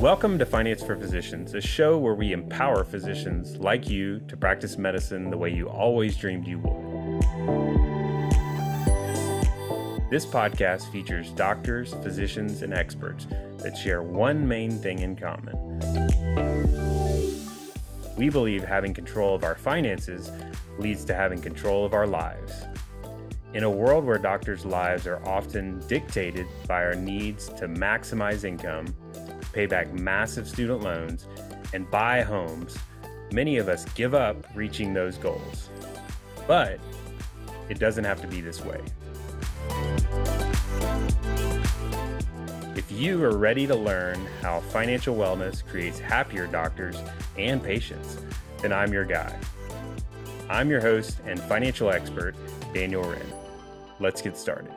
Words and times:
Welcome 0.00 0.38
to 0.38 0.46
Finance 0.46 0.82
for 0.82 0.96
Physicians, 0.96 1.52
a 1.52 1.60
show 1.60 1.98
where 1.98 2.14
we 2.14 2.32
empower 2.32 2.84
physicians 2.84 3.58
like 3.58 3.86
you 3.86 4.20
to 4.28 4.36
practice 4.36 4.78
medicine 4.78 5.28
the 5.28 5.36
way 5.36 5.50
you 5.50 5.68
always 5.68 6.16
dreamed 6.16 6.46
you 6.46 6.58
would. 6.60 7.20
This 10.10 10.24
podcast 10.24 10.90
features 10.90 11.32
doctors, 11.32 11.92
physicians, 12.02 12.62
and 12.62 12.72
experts 12.72 13.26
that 13.58 13.76
share 13.76 14.02
one 14.02 14.48
main 14.48 14.70
thing 14.70 15.00
in 15.00 15.16
common. 15.16 15.54
We 18.16 18.30
believe 18.30 18.64
having 18.64 18.94
control 18.94 19.34
of 19.34 19.44
our 19.44 19.54
finances 19.54 20.30
leads 20.78 21.04
to 21.04 21.14
having 21.14 21.42
control 21.42 21.84
of 21.84 21.92
our 21.92 22.06
lives. 22.06 22.64
In 23.52 23.64
a 23.64 23.70
world 23.70 24.06
where 24.06 24.16
doctors' 24.16 24.64
lives 24.64 25.06
are 25.06 25.22
often 25.28 25.86
dictated 25.88 26.46
by 26.66 26.84
our 26.84 26.94
needs 26.94 27.50
to 27.50 27.68
maximize 27.68 28.44
income, 28.44 28.94
pay 29.52 29.66
back 29.66 29.92
massive 29.92 30.48
student 30.48 30.82
loans, 30.82 31.26
and 31.72 31.90
buy 31.90 32.22
homes, 32.22 32.76
many 33.32 33.58
of 33.58 33.68
us 33.68 33.84
give 33.94 34.14
up 34.14 34.36
reaching 34.54 34.92
those 34.94 35.16
goals. 35.18 35.70
But 36.46 36.80
it 37.68 37.78
doesn't 37.78 38.04
have 38.04 38.20
to 38.22 38.26
be 38.26 38.40
this 38.40 38.64
way. 38.64 38.80
If 42.76 42.90
you 42.90 43.22
are 43.24 43.36
ready 43.36 43.66
to 43.66 43.74
learn 43.74 44.26
how 44.42 44.60
financial 44.60 45.16
wellness 45.16 45.64
creates 45.66 45.98
happier 45.98 46.46
doctors 46.46 46.96
and 47.38 47.62
patients, 47.62 48.16
then 48.62 48.72
I'm 48.72 48.92
your 48.92 49.04
guy. 49.04 49.38
I'm 50.48 50.70
your 50.70 50.80
host 50.80 51.20
and 51.26 51.40
financial 51.40 51.90
expert, 51.90 52.34
Daniel 52.72 53.04
Wrenne 53.04 53.32
let's 54.00 54.22
get 54.22 54.36
started. 54.36 54.72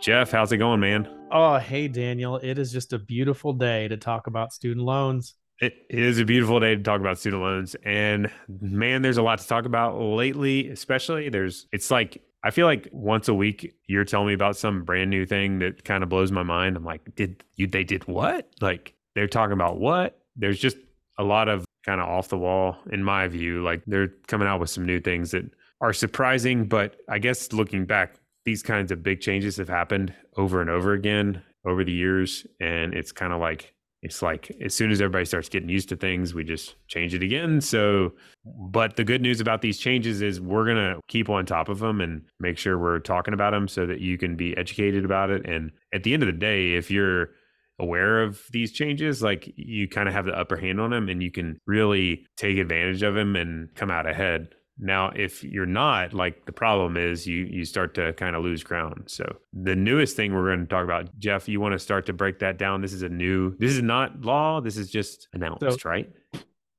Jeff, 0.00 0.30
how's 0.30 0.52
it 0.52 0.58
going, 0.58 0.80
man? 0.80 1.08
Oh, 1.36 1.58
hey, 1.58 1.88
Daniel. 1.88 2.36
It 2.36 2.60
is 2.60 2.70
just 2.70 2.92
a 2.92 2.98
beautiful 2.98 3.52
day 3.52 3.88
to 3.88 3.96
talk 3.96 4.28
about 4.28 4.52
student 4.52 4.86
loans. 4.86 5.34
It 5.60 5.74
is 5.90 6.20
a 6.20 6.24
beautiful 6.24 6.60
day 6.60 6.76
to 6.76 6.82
talk 6.82 7.00
about 7.00 7.18
student 7.18 7.42
loans. 7.42 7.74
And 7.84 8.30
man, 8.60 9.02
there's 9.02 9.16
a 9.16 9.22
lot 9.22 9.40
to 9.40 9.46
talk 9.48 9.64
about 9.64 9.98
lately, 10.00 10.68
especially 10.70 11.28
there's, 11.30 11.66
it's 11.72 11.90
like, 11.90 12.22
I 12.44 12.52
feel 12.52 12.66
like 12.66 12.88
once 12.92 13.26
a 13.26 13.34
week 13.34 13.74
you're 13.88 14.04
telling 14.04 14.28
me 14.28 14.34
about 14.34 14.56
some 14.56 14.84
brand 14.84 15.10
new 15.10 15.26
thing 15.26 15.58
that 15.58 15.82
kind 15.82 16.04
of 16.04 16.08
blows 16.08 16.30
my 16.30 16.44
mind. 16.44 16.76
I'm 16.76 16.84
like, 16.84 17.16
did 17.16 17.42
you, 17.56 17.66
they 17.66 17.82
did 17.82 18.06
what? 18.06 18.48
Like 18.60 18.94
they're 19.16 19.26
talking 19.26 19.54
about 19.54 19.80
what? 19.80 20.20
There's 20.36 20.60
just 20.60 20.76
a 21.18 21.24
lot 21.24 21.48
of 21.48 21.64
kind 21.84 22.00
of 22.00 22.08
off 22.08 22.28
the 22.28 22.38
wall 22.38 22.76
in 22.92 23.02
my 23.02 23.26
view. 23.26 23.60
Like 23.60 23.82
they're 23.88 24.12
coming 24.28 24.46
out 24.46 24.60
with 24.60 24.70
some 24.70 24.86
new 24.86 25.00
things 25.00 25.32
that 25.32 25.50
are 25.80 25.92
surprising, 25.92 26.66
but 26.66 26.94
I 27.08 27.18
guess 27.18 27.52
looking 27.52 27.86
back, 27.86 28.20
these 28.44 28.62
kinds 28.62 28.92
of 28.92 29.02
big 29.02 29.20
changes 29.20 29.56
have 29.56 29.68
happened 29.68 30.14
over 30.36 30.60
and 30.60 30.70
over 30.70 30.92
again 30.92 31.42
over 31.66 31.84
the 31.84 31.92
years 31.92 32.46
and 32.60 32.94
it's 32.94 33.12
kind 33.12 33.32
of 33.32 33.40
like 33.40 33.74
it's 34.02 34.20
like 34.20 34.50
as 34.62 34.74
soon 34.74 34.90
as 34.90 35.00
everybody 35.00 35.24
starts 35.24 35.48
getting 35.48 35.70
used 35.70 35.88
to 35.88 35.96
things 35.96 36.34
we 36.34 36.44
just 36.44 36.74
change 36.88 37.14
it 37.14 37.22
again. 37.22 37.60
So 37.60 38.12
but 38.44 38.96
the 38.96 39.04
good 39.04 39.22
news 39.22 39.40
about 39.40 39.62
these 39.62 39.78
changes 39.78 40.20
is 40.20 40.40
we're 40.40 40.66
going 40.66 40.76
to 40.76 41.00
keep 41.08 41.30
on 41.30 41.46
top 41.46 41.70
of 41.70 41.78
them 41.78 42.02
and 42.02 42.22
make 42.38 42.58
sure 42.58 42.78
we're 42.78 42.98
talking 42.98 43.32
about 43.32 43.52
them 43.52 43.66
so 43.66 43.86
that 43.86 44.00
you 44.00 44.18
can 44.18 44.36
be 44.36 44.54
educated 44.58 45.06
about 45.06 45.30
it. 45.30 45.46
And 45.46 45.72
at 45.94 46.02
the 46.02 46.12
end 46.12 46.22
of 46.22 46.26
the 46.26 46.32
day 46.32 46.74
if 46.74 46.90
you're 46.90 47.30
aware 47.78 48.22
of 48.22 48.42
these 48.52 48.72
changes 48.72 49.22
like 49.22 49.52
you 49.56 49.88
kind 49.88 50.06
of 50.06 50.14
have 50.14 50.26
the 50.26 50.38
upper 50.38 50.56
hand 50.56 50.80
on 50.80 50.90
them 50.90 51.08
and 51.08 51.22
you 51.22 51.30
can 51.30 51.58
really 51.66 52.26
take 52.36 52.58
advantage 52.58 53.02
of 53.02 53.14
them 53.14 53.34
and 53.34 53.74
come 53.74 53.90
out 53.90 54.06
ahead 54.06 54.48
now, 54.78 55.12
if 55.14 55.44
you're 55.44 55.66
not, 55.66 56.12
like 56.12 56.46
the 56.46 56.52
problem 56.52 56.96
is 56.96 57.26
you 57.26 57.44
you 57.44 57.64
start 57.64 57.94
to 57.94 58.12
kind 58.14 58.34
of 58.34 58.42
lose 58.42 58.64
ground. 58.64 59.04
So 59.06 59.24
the 59.52 59.76
newest 59.76 60.16
thing 60.16 60.34
we're 60.34 60.46
going 60.46 60.60
to 60.60 60.66
talk 60.66 60.84
about, 60.84 61.16
Jeff, 61.18 61.48
you 61.48 61.60
want 61.60 61.72
to 61.72 61.78
start 61.78 62.06
to 62.06 62.12
break 62.12 62.40
that 62.40 62.58
down. 62.58 62.80
This 62.80 62.92
is 62.92 63.02
a 63.02 63.08
new. 63.08 63.56
This 63.58 63.72
is 63.72 63.82
not 63.82 64.22
law. 64.22 64.60
This 64.60 64.76
is 64.76 64.90
just 64.90 65.28
announced, 65.32 65.60
so, 65.60 65.88
right? 65.88 66.10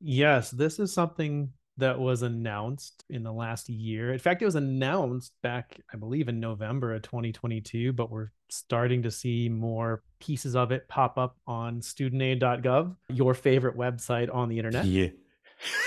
Yes, 0.02 0.52
this 0.52 0.80
is 0.80 0.94
something 0.94 1.52
that 1.78 2.00
was 2.00 2.22
announced 2.22 3.04
in 3.10 3.24
the 3.24 3.32
last 3.32 3.70
year. 3.70 4.14
In 4.14 4.20
fact, 4.20 4.42
it 4.42 4.46
was 4.46 4.56
announced 4.56 5.34
back, 5.42 5.80
I 5.94 5.98
believe, 5.98 6.30
in 6.30 6.40
November 6.40 6.94
of 6.94 7.02
2022, 7.02 7.94
but 7.94 8.10
we're 8.10 8.32
starting 8.50 9.04
to 9.04 9.12
see 9.12 9.50
more 9.50 10.04
pieces 10.20 10.56
of 10.56 10.72
it 10.72 10.88
pop 10.88 11.18
up 11.18 11.38
on 11.48 11.82
studentaid.gov, 11.82 12.96
your 13.10 13.34
favorite 13.34 13.78
website 13.78 14.34
on 14.34 14.48
the 14.50 14.58
internet. 14.58 14.86
Yeah. 14.86 15.10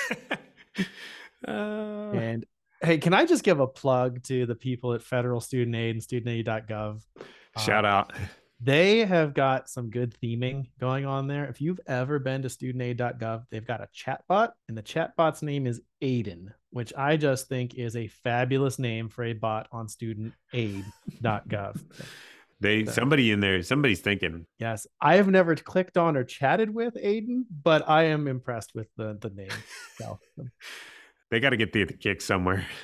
Uh... 1.47 2.11
And 2.13 2.47
hey, 2.83 2.99
can 2.99 3.15
I 3.15 3.25
just 3.25 3.45
give 3.45 3.61
a 3.61 3.67
plug 3.67 4.23
to 4.25 4.47
the 4.47 4.55
people 4.55 4.95
at 4.95 5.03
Federal 5.03 5.41
Student 5.41 5.77
Aid 5.77 5.97
and 5.97 6.03
studentaid.gov? 6.03 7.03
Shout 7.59 7.85
uh, 7.85 7.89
out. 7.89 8.13
They 8.61 9.05
have 9.05 9.35
got 9.35 9.69
some 9.69 9.89
good 9.91 10.17
theming 10.21 10.71
going 10.81 11.07
on 11.07 11.29
there. 11.29 11.45
If 11.45 11.61
you've 11.61 11.81
ever 11.87 12.19
been 12.19 12.43
to 12.43 12.49
studentaid.gov, 12.49 13.45
they've 13.51 13.67
got 13.67 13.81
a 13.81 13.89
chatbot, 13.95 14.51
and 14.69 14.77
the 14.77 14.83
chatbot's 14.83 15.43
name 15.43 15.67
is 15.67 15.81
Aidan, 16.01 16.53
which 16.71 16.93
I 16.97 17.17
just 17.17 17.49
think 17.49 17.75
is 17.75 17.95
a 17.95 18.09
fabulous 18.09 18.81
name 18.81 19.11
for 19.11 19.23
a 19.23 19.33
bot 19.33 19.69
on 19.71 19.87
studentaid.gov. 19.87 21.83
They 22.61 22.85
so, 22.87 22.91
somebody 22.91 23.31
in 23.31 23.39
there, 23.39 23.63
somebody's 23.63 24.01
thinking. 24.01 24.45
Yes, 24.59 24.85
I 25.01 25.15
have 25.15 25.29
never 25.29 25.55
clicked 25.55 25.97
on 25.97 26.17
or 26.17 26.25
chatted 26.25 26.75
with 26.75 26.97
Aidan, 27.01 27.47
but 27.63 27.89
I 27.89 28.07
am 28.07 28.27
impressed 28.27 28.75
with 28.75 28.89
the 28.97 29.17
the 29.21 29.31
name. 29.31 29.49
So, 29.97 30.19
they 31.31 31.41
got 31.41 31.51
to 31.51 31.57
get 31.57 31.73
the, 31.73 31.87
kick 31.87 32.21
somewhere. 32.21 32.67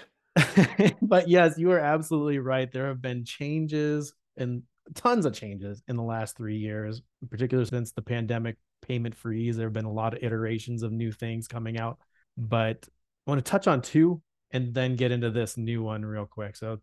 but 1.02 1.28
yes, 1.28 1.56
you 1.58 1.70
are 1.70 1.78
absolutely 1.78 2.38
right. 2.38 2.70
There 2.70 2.88
have 2.88 3.00
been 3.00 3.24
changes 3.24 4.12
and 4.36 4.62
tons 4.94 5.26
of 5.26 5.32
changes 5.32 5.82
in 5.88 5.96
the 5.96 6.02
last 6.02 6.36
three 6.36 6.56
years, 6.56 7.02
in 7.22 7.28
particular 7.28 7.64
since 7.64 7.92
the 7.92 8.02
pandemic 8.02 8.56
payment 8.82 9.14
freeze. 9.14 9.56
There 9.56 9.66
have 9.66 9.72
been 9.72 9.84
a 9.84 9.92
lot 9.92 10.14
of 10.14 10.22
iterations 10.22 10.82
of 10.82 10.92
new 10.92 11.12
things 11.12 11.48
coming 11.48 11.78
out. 11.78 11.98
But 12.36 12.88
I 13.26 13.30
want 13.30 13.44
to 13.44 13.48
touch 13.48 13.66
on 13.66 13.80
two 13.80 14.20
and 14.50 14.74
then 14.74 14.96
get 14.96 15.12
into 15.12 15.30
this 15.30 15.56
new 15.56 15.82
one 15.82 16.04
real 16.04 16.26
quick. 16.26 16.56
So, 16.56 16.80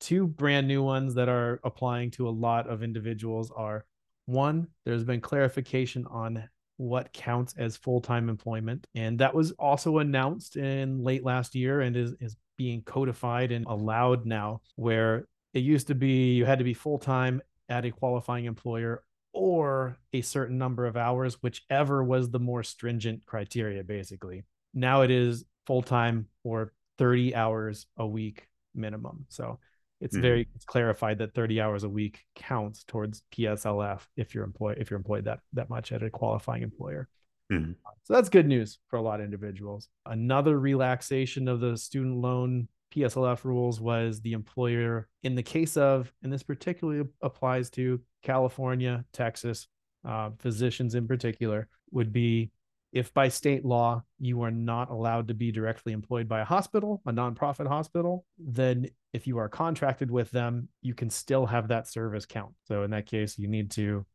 two 0.00 0.26
brand 0.26 0.68
new 0.68 0.82
ones 0.82 1.14
that 1.14 1.28
are 1.28 1.60
applying 1.64 2.10
to 2.12 2.28
a 2.28 2.30
lot 2.30 2.68
of 2.68 2.82
individuals 2.82 3.50
are 3.54 3.84
one, 4.26 4.68
there's 4.84 5.04
been 5.04 5.20
clarification 5.20 6.06
on 6.06 6.48
what 6.78 7.12
counts 7.12 7.54
as 7.58 7.76
full-time 7.76 8.28
employment 8.28 8.86
and 8.94 9.18
that 9.18 9.34
was 9.34 9.52
also 9.52 9.98
announced 9.98 10.56
in 10.56 11.02
late 11.02 11.24
last 11.24 11.54
year 11.54 11.80
and 11.80 11.96
is, 11.96 12.14
is 12.20 12.36
being 12.56 12.82
codified 12.82 13.52
and 13.52 13.66
allowed 13.66 14.24
now 14.24 14.60
where 14.76 15.26
it 15.54 15.60
used 15.60 15.88
to 15.88 15.94
be 15.94 16.34
you 16.34 16.44
had 16.44 16.58
to 16.58 16.64
be 16.64 16.74
full-time 16.74 17.42
at 17.68 17.84
a 17.84 17.90
qualifying 17.90 18.44
employer 18.44 19.02
or 19.32 19.96
a 20.12 20.20
certain 20.22 20.58
number 20.58 20.86
of 20.86 20.96
hours 20.96 21.42
whichever 21.42 22.02
was 22.02 22.30
the 22.30 22.40
more 22.40 22.62
stringent 22.62 23.24
criteria 23.26 23.84
basically. 23.84 24.44
Now 24.74 25.02
it 25.02 25.10
is 25.10 25.44
full-time 25.66 26.26
or 26.44 26.72
30 26.98 27.34
hours 27.34 27.86
a 27.96 28.06
week 28.06 28.48
minimum. 28.74 29.26
So 29.28 29.58
it's 30.00 30.14
mm-hmm. 30.14 30.22
very 30.22 30.48
it's 30.54 30.64
clarified 30.64 31.18
that 31.18 31.34
30 31.34 31.60
hours 31.60 31.84
a 31.84 31.88
week 31.88 32.24
counts 32.34 32.84
towards 32.84 33.22
PSLF 33.34 34.00
if 34.16 34.34
you're 34.34 34.44
employed 34.44 34.78
if 34.78 34.90
you're 34.90 34.98
employed 34.98 35.24
that 35.24 35.40
that 35.52 35.70
much 35.70 35.92
at 35.92 36.02
a 36.02 36.10
qualifying 36.10 36.62
employer. 36.62 37.08
Mm-hmm. 37.52 37.72
So 38.04 38.14
that's 38.14 38.28
good 38.28 38.46
news 38.46 38.78
for 38.88 38.96
a 38.98 39.02
lot 39.02 39.20
of 39.20 39.24
individuals. 39.24 39.88
Another 40.06 40.58
relaxation 40.58 41.48
of 41.48 41.60
the 41.60 41.76
student 41.76 42.16
loan 42.16 42.68
PSLF 42.94 43.44
rules 43.44 43.80
was 43.80 44.20
the 44.20 44.32
employer 44.32 45.08
in 45.22 45.34
the 45.34 45.42
case 45.42 45.76
of, 45.76 46.12
and 46.22 46.32
this 46.32 46.42
particularly 46.42 47.08
applies 47.22 47.70
to 47.70 48.00
California, 48.22 49.04
Texas, 49.12 49.66
uh, 50.06 50.30
physicians 50.38 50.94
in 50.94 51.06
particular, 51.06 51.68
would 51.90 52.12
be 52.12 52.50
if 52.92 53.12
by 53.12 53.28
state 53.28 53.64
law 53.64 54.02
you 54.18 54.42
are 54.42 54.50
not 54.50 54.90
allowed 54.90 55.28
to 55.28 55.34
be 55.34 55.52
directly 55.52 55.92
employed 55.92 56.28
by 56.28 56.40
a 56.40 56.44
hospital, 56.44 57.02
a 57.06 57.12
nonprofit 57.12 57.66
hospital, 57.66 58.24
then 58.38 58.88
if 59.12 59.26
you 59.26 59.38
are 59.38 59.48
contracted 59.48 60.10
with 60.10 60.30
them, 60.30 60.68
you 60.80 60.94
can 60.94 61.10
still 61.10 61.46
have 61.46 61.68
that 61.68 61.86
service 61.86 62.24
count. 62.24 62.54
So 62.64 62.82
in 62.84 62.90
that 62.92 63.06
case, 63.06 63.38
you 63.38 63.48
need 63.48 63.70
to 63.72 64.06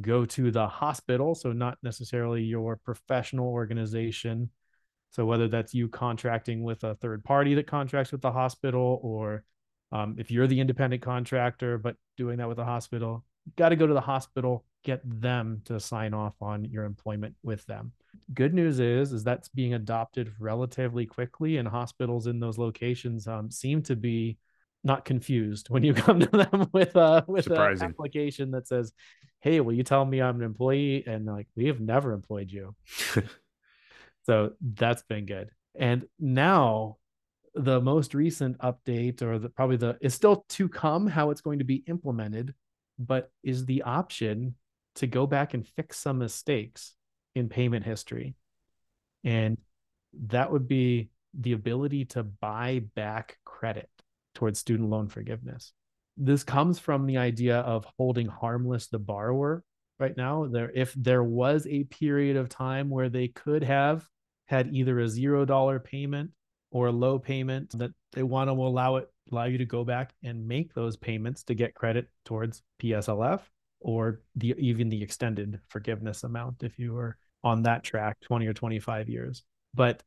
go 0.00 0.24
to 0.24 0.50
the 0.50 0.66
hospital. 0.66 1.34
So 1.34 1.52
not 1.52 1.78
necessarily 1.82 2.42
your 2.42 2.76
professional 2.76 3.48
organization. 3.48 4.50
So 5.10 5.26
whether 5.26 5.48
that's 5.48 5.74
you 5.74 5.88
contracting 5.88 6.62
with 6.62 6.84
a 6.84 6.94
third 6.94 7.24
party 7.24 7.54
that 7.54 7.66
contracts 7.66 8.12
with 8.12 8.22
the 8.22 8.32
hospital, 8.32 8.98
or 9.02 9.44
um, 9.90 10.16
if 10.18 10.30
you're 10.30 10.46
the 10.46 10.60
independent 10.60 11.02
contractor 11.02 11.76
but 11.76 11.96
doing 12.16 12.38
that 12.38 12.48
with 12.48 12.56
the 12.56 12.64
hospital, 12.64 13.24
got 13.56 13.70
to 13.70 13.76
go 13.76 13.86
to 13.86 13.94
the 13.94 14.00
hospital, 14.00 14.64
get 14.82 15.00
them 15.04 15.62
to 15.64 15.78
sign 15.80 16.14
off 16.14 16.34
on 16.40 16.64
your 16.64 16.84
employment 16.84 17.34
with 17.42 17.64
them. 17.66 17.92
Good 18.34 18.54
news 18.54 18.80
is 18.80 19.12
is 19.12 19.24
that's 19.24 19.48
being 19.48 19.74
adopted 19.74 20.32
relatively 20.38 21.06
quickly 21.06 21.56
and 21.56 21.66
hospitals 21.66 22.26
in 22.26 22.40
those 22.40 22.58
locations 22.58 23.26
um, 23.26 23.50
seem 23.50 23.82
to 23.82 23.96
be 23.96 24.38
not 24.84 25.04
confused 25.04 25.70
when 25.70 25.82
you 25.82 25.94
come 26.04 26.20
to 26.20 26.26
them 26.26 26.68
with 26.72 26.96
a 26.96 27.24
with 27.26 27.46
an 27.48 27.82
application 27.82 28.50
that 28.50 28.66
says 28.66 28.92
hey 29.40 29.60
will 29.60 29.72
you 29.72 29.82
tell 29.82 30.04
me 30.04 30.20
i'm 30.20 30.36
an 30.36 30.42
employee? 30.42 31.04
And 31.06 31.26
like 31.26 31.48
we 31.56 31.66
have 31.66 31.80
never 31.80 32.12
employed 32.12 32.50
you. 32.50 32.74
So 34.24 34.52
that's 34.60 35.02
been 35.02 35.26
good. 35.26 35.50
And 35.74 36.04
now 36.18 36.98
the 37.54 37.80
most 37.80 38.14
recent 38.14 38.58
update 38.58 39.20
or 39.20 39.38
the 39.38 39.48
probably 39.48 39.76
the 39.76 39.98
is 40.00 40.14
still 40.14 40.44
to 40.48 40.68
come 40.68 41.06
how 41.06 41.30
it's 41.30 41.42
going 41.42 41.58
to 41.58 41.66
be 41.66 41.84
implemented 41.86 42.54
but 42.98 43.30
is 43.42 43.66
the 43.66 43.82
option 43.82 44.54
to 44.96 45.06
go 45.06 45.26
back 45.26 45.54
and 45.54 45.66
fix 45.66 45.98
some 45.98 46.18
mistakes 46.18 46.94
in 47.34 47.48
payment 47.48 47.84
history. 47.84 48.34
And 49.24 49.58
that 50.26 50.52
would 50.52 50.68
be 50.68 51.10
the 51.38 51.52
ability 51.52 52.04
to 52.04 52.22
buy 52.22 52.82
back 52.94 53.38
credit 53.44 53.88
towards 54.34 54.58
student 54.58 54.90
loan 54.90 55.08
forgiveness. 55.08 55.72
This 56.16 56.44
comes 56.44 56.78
from 56.78 57.06
the 57.06 57.16
idea 57.16 57.60
of 57.60 57.86
holding 57.96 58.26
harmless 58.26 58.88
the 58.88 58.98
borrower 58.98 59.64
right 59.98 60.16
now. 60.16 60.46
There, 60.46 60.70
if 60.74 60.92
there 60.94 61.22
was 61.22 61.66
a 61.66 61.84
period 61.84 62.36
of 62.36 62.48
time 62.48 62.90
where 62.90 63.08
they 63.08 63.28
could 63.28 63.64
have 63.64 64.06
had 64.46 64.74
either 64.74 64.98
a 65.00 65.08
zero 65.08 65.44
dollar 65.46 65.78
payment 65.78 66.30
or 66.70 66.88
a 66.88 66.92
low 66.92 67.18
payment 67.18 67.78
that 67.78 67.92
they 68.12 68.22
want 68.22 68.48
to 68.48 68.52
allow 68.52 68.96
it 68.96 69.08
allow 69.30 69.44
you 69.44 69.58
to 69.58 69.64
go 69.64 69.84
back 69.84 70.12
and 70.22 70.46
make 70.46 70.74
those 70.74 70.96
payments 70.96 71.44
to 71.44 71.54
get 71.54 71.74
credit 71.74 72.08
towards 72.24 72.62
PSLF 72.82 73.40
or 73.82 74.20
the 74.36 74.54
even 74.58 74.88
the 74.88 75.02
extended 75.02 75.60
forgiveness 75.68 76.24
amount 76.24 76.62
if 76.62 76.78
you 76.78 76.92
were 76.94 77.16
on 77.44 77.62
that 77.64 77.82
track 77.84 78.16
20 78.22 78.46
or 78.46 78.52
25 78.52 79.08
years. 79.08 79.42
But 79.74 80.02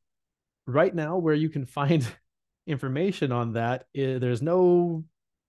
right 0.68 0.94
now 0.94 1.18
where 1.18 1.36
you 1.36 1.50
can 1.50 1.66
find 1.66 2.08
information 2.68 3.32
on 3.32 3.54
that 3.54 3.86
is, 3.94 4.20
there's 4.20 4.42
no 4.42 5.04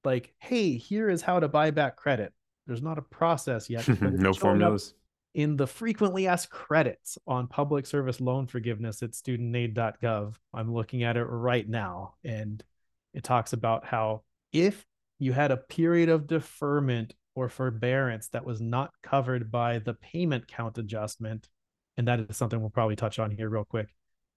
like 0.04 0.34
hey 0.38 0.76
here 0.76 1.08
is 1.08 1.22
how 1.22 1.40
to 1.40 1.48
buy 1.48 1.70
back 1.70 1.96
credit. 1.96 2.32
There's 2.66 2.82
not 2.82 2.98
a 2.98 3.02
process 3.02 3.70
yet 3.70 3.86
no 4.00 4.32
formulas. 4.32 4.94
in 5.34 5.56
the 5.56 5.66
frequently 5.66 6.26
asked 6.26 6.50
credits 6.50 7.16
on 7.26 7.46
public 7.46 7.86
service 7.86 8.20
loan 8.20 8.46
forgiveness 8.46 9.02
at 9.02 9.12
studentaid.gov 9.12 10.34
i'm 10.54 10.72
looking 10.72 11.02
at 11.04 11.16
it 11.16 11.24
right 11.24 11.68
now 11.68 12.14
and 12.24 12.64
it 13.14 13.22
talks 13.22 13.52
about 13.52 13.84
how 13.84 14.22
if 14.52 14.84
you 15.18 15.32
had 15.32 15.50
a 15.50 15.56
period 15.56 16.08
of 16.08 16.26
deferment 16.26 17.14
or 17.34 17.48
forbearance 17.48 18.28
that 18.28 18.44
was 18.44 18.60
not 18.60 18.90
covered 19.02 19.50
by 19.50 19.78
the 19.78 19.94
payment 19.94 20.48
count 20.48 20.78
adjustment 20.78 21.48
and 21.96 22.08
that 22.08 22.20
is 22.20 22.36
something 22.36 22.60
we'll 22.60 22.70
probably 22.70 22.96
touch 22.96 23.18
on 23.18 23.30
here 23.30 23.48
real 23.48 23.64
quick 23.64 23.88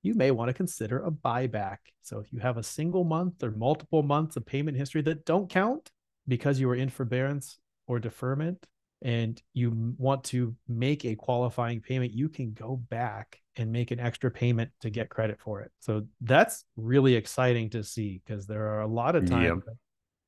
you 0.02 0.14
may 0.14 0.32
want 0.32 0.50
to 0.50 0.54
consider 0.54 1.04
a 1.04 1.12
buyback. 1.12 1.78
So 2.02 2.20
if 2.20 2.32
you 2.32 2.40
have 2.40 2.58
a 2.58 2.64
single 2.64 3.04
month 3.04 3.44
or 3.44 3.52
multiple 3.52 4.04
months 4.04 4.38
of 4.38 4.46
payment 4.46 4.78
history 4.78 5.02
that 5.04 5.26
don't 5.26 5.50
count 5.50 5.92
because 6.28 6.60
you 6.60 6.68
were 6.68 6.76
in 6.76 6.90
forbearance 6.90 7.58
or 7.88 8.00
deferment 8.00 8.66
and 9.02 9.42
you 9.54 9.94
want 9.98 10.24
to 10.26 10.56
make 10.68 11.06
a 11.06 11.16
qualifying 11.16 11.82
payment, 11.82 12.14
you 12.14 12.30
can 12.30 12.54
go 12.54 12.78
back 12.90 13.40
and 13.56 13.72
make 13.72 13.92
an 13.92 14.00
extra 14.00 14.32
payment 14.32 14.72
to 14.82 14.90
get 14.90 15.10
credit 15.10 15.40
for 15.42 15.62
it. 15.62 15.72
So 15.80 16.06
that's 16.22 16.64
really 16.78 17.16
exciting 17.16 17.70
to 17.72 17.84
see 17.84 18.22
because 18.26 18.46
there 18.46 18.68
are 18.68 18.82
a 18.82 18.88
lot 18.88 19.16
of 19.16 19.26
times. 19.26 19.64
Yep. 19.68 19.76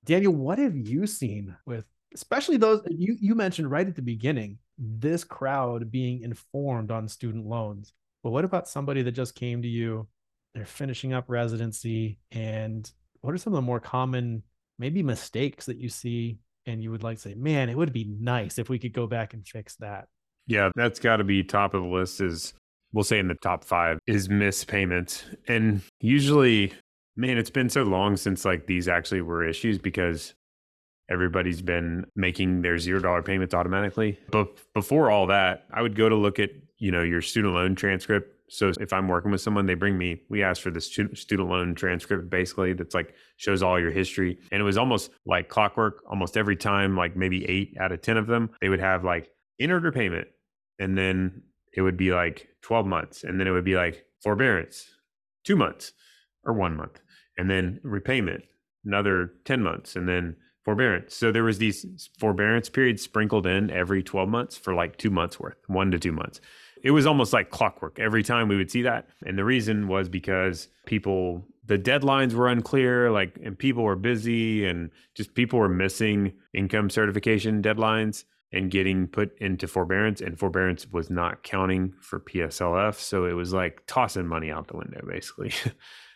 Daniel, 0.05 0.33
what 0.33 0.59
have 0.59 0.75
you 0.75 1.07
seen 1.07 1.55
with 1.65 1.85
especially 2.13 2.57
those 2.57 2.81
you 2.89 3.15
you 3.21 3.35
mentioned 3.35 3.71
right 3.71 3.87
at 3.87 3.95
the 3.95 4.01
beginning 4.01 4.57
this 4.77 5.23
crowd 5.23 5.89
being 5.91 6.21
informed 6.23 6.91
on 6.91 7.07
student 7.07 7.45
loans 7.45 7.93
but 8.23 8.31
what 8.31 8.45
about 8.45 8.67
somebody 8.67 9.01
that 9.03 9.11
just 9.13 9.35
came 9.35 9.61
to 9.61 9.67
you? 9.67 10.07
They're 10.53 10.65
finishing 10.65 11.13
up 11.13 11.25
residency. 11.27 12.19
And 12.31 12.89
what 13.21 13.33
are 13.33 13.37
some 13.37 13.53
of 13.53 13.57
the 13.57 13.61
more 13.61 13.79
common, 13.79 14.43
maybe 14.77 15.01
mistakes 15.01 15.65
that 15.65 15.77
you 15.77 15.89
see? 15.89 16.39
And 16.67 16.83
you 16.83 16.91
would 16.91 17.03
like 17.03 17.17
to 17.17 17.21
say, 17.21 17.33
man, 17.33 17.69
it 17.69 17.77
would 17.77 17.93
be 17.93 18.05
nice 18.19 18.59
if 18.59 18.69
we 18.69 18.77
could 18.77 18.93
go 18.93 19.07
back 19.07 19.33
and 19.33 19.47
fix 19.47 19.75
that. 19.77 20.07
Yeah, 20.45 20.69
that's 20.75 20.99
got 20.99 21.17
to 21.17 21.23
be 21.23 21.43
top 21.43 21.73
of 21.73 21.81
the 21.81 21.87
list. 21.87 22.21
Is 22.21 22.53
we'll 22.93 23.03
say 23.03 23.17
in 23.17 23.27
the 23.27 23.35
top 23.35 23.63
five 23.63 23.97
is 24.05 24.29
missed 24.29 24.67
payments. 24.67 25.23
And 25.47 25.81
usually, 25.99 26.73
man, 27.15 27.37
it's 27.37 27.49
been 27.49 27.69
so 27.69 27.83
long 27.83 28.17
since 28.17 28.45
like 28.45 28.67
these 28.67 28.87
actually 28.87 29.21
were 29.21 29.43
issues 29.43 29.77
because 29.77 30.33
everybody's 31.09 31.61
been 31.61 32.05
making 32.15 32.61
their 32.61 32.77
zero 32.77 32.99
dollar 32.99 33.21
payments 33.21 33.53
automatically. 33.53 34.17
But 34.31 34.57
before 34.73 35.11
all 35.11 35.27
that, 35.27 35.65
I 35.73 35.81
would 35.81 35.95
go 35.95 36.09
to 36.09 36.15
look 36.15 36.39
at 36.39 36.51
you 36.77 36.91
know 36.91 37.03
your 37.03 37.21
student 37.21 37.53
loan 37.53 37.75
transcript. 37.75 38.37
So 38.49 38.73
if 38.81 38.91
i'm 38.91 39.07
working 39.07 39.31
with 39.31 39.39
someone 39.39 39.65
they 39.65 39.75
bring 39.75 39.97
me 39.97 40.23
we 40.27 40.43
ask 40.43 40.61
for 40.61 40.71
the 40.71 40.81
student 40.81 41.47
loan 41.47 41.73
transcript 41.73 42.29
basically 42.29 42.73
that's 42.73 42.93
like 42.93 43.13
shows 43.37 43.63
all 43.63 43.79
your 43.79 43.91
history. 43.91 44.39
And 44.51 44.59
it 44.59 44.63
was 44.63 44.77
almost 44.77 45.11
like 45.25 45.47
clockwork 45.47 46.03
almost 46.09 46.35
every 46.35 46.57
time 46.57 46.97
like 46.97 47.15
maybe 47.15 47.47
eight 47.47 47.75
out 47.79 47.91
of 47.91 48.01
ten 48.01 48.17
of 48.17 48.27
them 48.27 48.49
they 48.59 48.69
would 48.69 48.79
have 48.79 49.03
like 49.03 49.29
in 49.59 49.71
order 49.71 49.91
payment. 49.91 50.27
And 50.79 50.97
then 50.97 51.43
it 51.73 51.81
would 51.81 51.95
be 51.95 52.11
like 52.11 52.49
12 52.63 52.87
months. 52.87 53.23
And 53.23 53.39
then 53.39 53.47
it 53.47 53.51
would 53.51 53.63
be 53.63 53.75
like 53.75 54.03
forbearance 54.21 54.85
two 55.45 55.55
months 55.55 55.93
or 56.45 56.53
one 56.53 56.75
month 56.75 56.99
and 57.37 57.49
then 57.49 57.79
repayment 57.83 58.43
another 58.85 59.31
10 59.45 59.61
months 59.61 59.95
and 59.95 60.07
then 60.07 60.35
forbearance 60.63 61.15
so 61.15 61.31
there 61.31 61.43
was 61.43 61.57
these 61.57 62.09
forbearance 62.19 62.69
periods 62.69 63.01
sprinkled 63.01 63.47
in 63.47 63.69
every 63.71 64.03
12 64.03 64.29
months 64.29 64.57
for 64.57 64.73
like 64.73 64.97
two 64.97 65.09
months 65.09 65.39
worth 65.39 65.57
one 65.67 65.91
to 65.91 65.99
two 65.99 66.11
months 66.11 66.39
it 66.83 66.91
was 66.91 67.05
almost 67.05 67.33
like 67.33 67.49
clockwork 67.49 67.99
every 67.99 68.23
time 68.23 68.47
we 68.47 68.57
would 68.57 68.71
see 68.71 68.81
that. 68.83 69.07
And 69.25 69.37
the 69.37 69.45
reason 69.45 69.87
was 69.87 70.09
because 70.09 70.67
people, 70.85 71.45
the 71.65 71.77
deadlines 71.77 72.33
were 72.33 72.47
unclear, 72.47 73.11
like, 73.11 73.37
and 73.43 73.57
people 73.57 73.83
were 73.83 73.95
busy 73.95 74.65
and 74.65 74.89
just 75.15 75.33
people 75.35 75.59
were 75.59 75.69
missing 75.69 76.33
income 76.53 76.89
certification 76.89 77.61
deadlines 77.61 78.23
and 78.51 78.71
getting 78.71 79.07
put 79.07 79.37
into 79.37 79.67
forbearance. 79.67 80.21
And 80.21 80.37
forbearance 80.37 80.87
was 80.91 81.09
not 81.09 81.43
counting 81.43 81.93
for 82.01 82.19
PSLF. 82.19 82.95
So 82.95 83.25
it 83.25 83.33
was 83.33 83.53
like 83.53 83.83
tossing 83.87 84.27
money 84.27 84.51
out 84.51 84.67
the 84.67 84.77
window, 84.77 85.05
basically. 85.07 85.53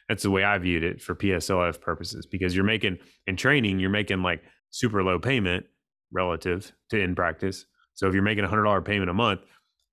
That's 0.08 0.24
the 0.24 0.32
way 0.32 0.44
I 0.44 0.58
viewed 0.58 0.84
it 0.84 1.02
for 1.02 1.16
PSLF 1.16 1.82
purposes 1.82 2.26
because 2.26 2.56
you're 2.56 2.66
making 2.66 3.00
in 3.28 3.38
training, 3.38 3.80
you're 3.80 3.90
making 3.90 4.22
like 4.22 4.44
super 4.70 5.04
low 5.04 5.20
payment 5.20 5.66
relative 6.12 6.72
to 6.90 7.00
in 7.00 7.16
practice. 7.16 7.66
So 7.96 8.08
if 8.08 8.14
you're 8.14 8.24
making 8.24 8.44
a 8.44 8.48
hundred 8.48 8.64
dollar 8.64 8.82
payment 8.82 9.10
a 9.10 9.14
month, 9.14 9.42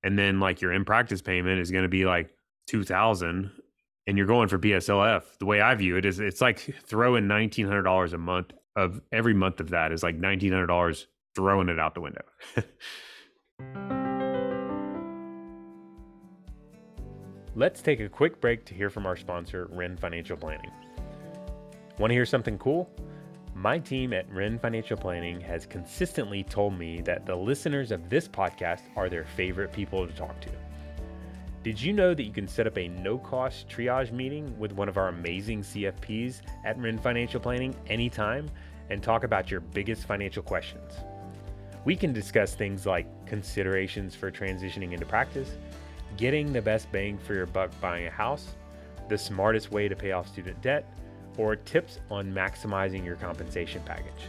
and 0.03 0.19
then 0.19 0.41
like 0.41 0.61
your 0.61 0.73
in 0.73 0.85
practice 0.85 1.23
payment 1.23 1.61
is 1.61 1.71
going 1.71 1.85
to 1.85 1.89
be 1.89 2.05
like 2.05 2.31
2000 2.69 3.51
and 4.07 4.19
you're 4.19 4.27
going 4.27 4.49
for 4.49 4.59
PSLF. 4.59 5.23
The 5.39 5.47
way 5.47 5.61
I 5.61 5.75
view 5.75 5.97
it 5.97 6.05
is 6.05 6.19
it's 6.19 6.41
like 6.41 6.59
throwing 6.85 7.25
$1900 7.25 8.13
a 8.13 8.19
month 8.19 8.53
of 8.75 9.01
every 9.13 9.35
month 9.35 9.61
of 9.61 9.71
that 9.71 9.93
is 9.93 10.03
like 10.03 10.19
$1900 10.19 11.07
throwing 11.35 11.69
it 11.69 11.79
out 11.79 11.95
the 11.95 12.01
window. 12.01 12.25
Let's 17.55 17.83
take 17.83 18.01
a 18.01 18.09
quick 18.09 18.41
break 18.41 18.65
to 18.65 18.75
hear 18.75 18.89
from 18.89 19.05
our 19.05 19.15
sponsor, 19.15 19.69
Wrenne 19.71 19.99
Financial 19.99 20.39
Planning. 20.39 20.71
Want 21.99 22.11
to 22.11 22.15
hear 22.15 22.25
something 22.25 22.57
cool? 22.57 22.89
My 23.55 23.79
team 23.79 24.15
at 24.15 24.27
Wrenne 24.33 24.59
Financial 24.59 24.97
Planning 24.97 25.39
has 25.43 25.67
consistently 25.67 26.45
told 26.45 26.79
me 26.79 27.03
that 27.03 27.27
the 27.27 27.37
listeners 27.37 27.91
of 27.91 28.09
this 28.09 28.27
podcast 28.27 28.85
are 28.97 29.11
their 29.11 29.27
favorite 29.27 29.71
people 29.71 30.07
to 30.07 30.15
talk 30.15 30.41
to. 30.41 30.49
Did 31.63 31.79
you 31.79 31.93
know 31.93 32.15
that 32.15 32.23
you 32.23 32.33
can 32.33 32.49
set 32.49 32.67
up 32.67 32.79
a 32.79 32.89
no 32.89 33.19
cost 33.19 33.69
triage 33.69 34.13
meeting 34.13 34.59
with 34.59 34.73
one 34.73 34.89
of 34.89 34.97
our 34.97 35.09
amazing 35.09 35.61
CFPs 35.61 36.41
at 36.65 36.79
Ren 36.79 36.97
Financial 36.97 37.39
Planning 37.39 37.77
anytime 37.87 38.49
and 38.89 39.03
talk 39.03 39.25
about 39.25 39.51
your 39.51 39.61
biggest 39.61 40.07
financial 40.07 40.43
questions? 40.43 40.95
We 41.85 41.97
can 41.97 42.15
discuss 42.15 42.55
things 42.55 42.87
like 42.87 43.27
considerations 43.27 44.15
for 44.15 44.31
transitioning 44.31 44.93
into 44.93 45.05
practice, 45.05 45.51
getting 46.17 46.53
the 46.53 46.63
best 46.63 46.91
bang 46.93 47.19
for 47.19 47.35
your 47.35 47.47
buck 47.47 47.71
buying 47.81 48.07
a 48.07 48.11
house, 48.11 48.55
the 49.09 49.19
smartest 49.19 49.71
way 49.71 49.89
to 49.89 49.97
pay 49.97 50.13
off 50.13 50.29
student 50.29 50.61
debt 50.63 50.85
or 51.37 51.57
tips 51.57 51.99
on 52.11 52.33
maximizing 52.33 53.05
your 53.05 53.17
compensation 53.17 53.83
package. 53.85 54.29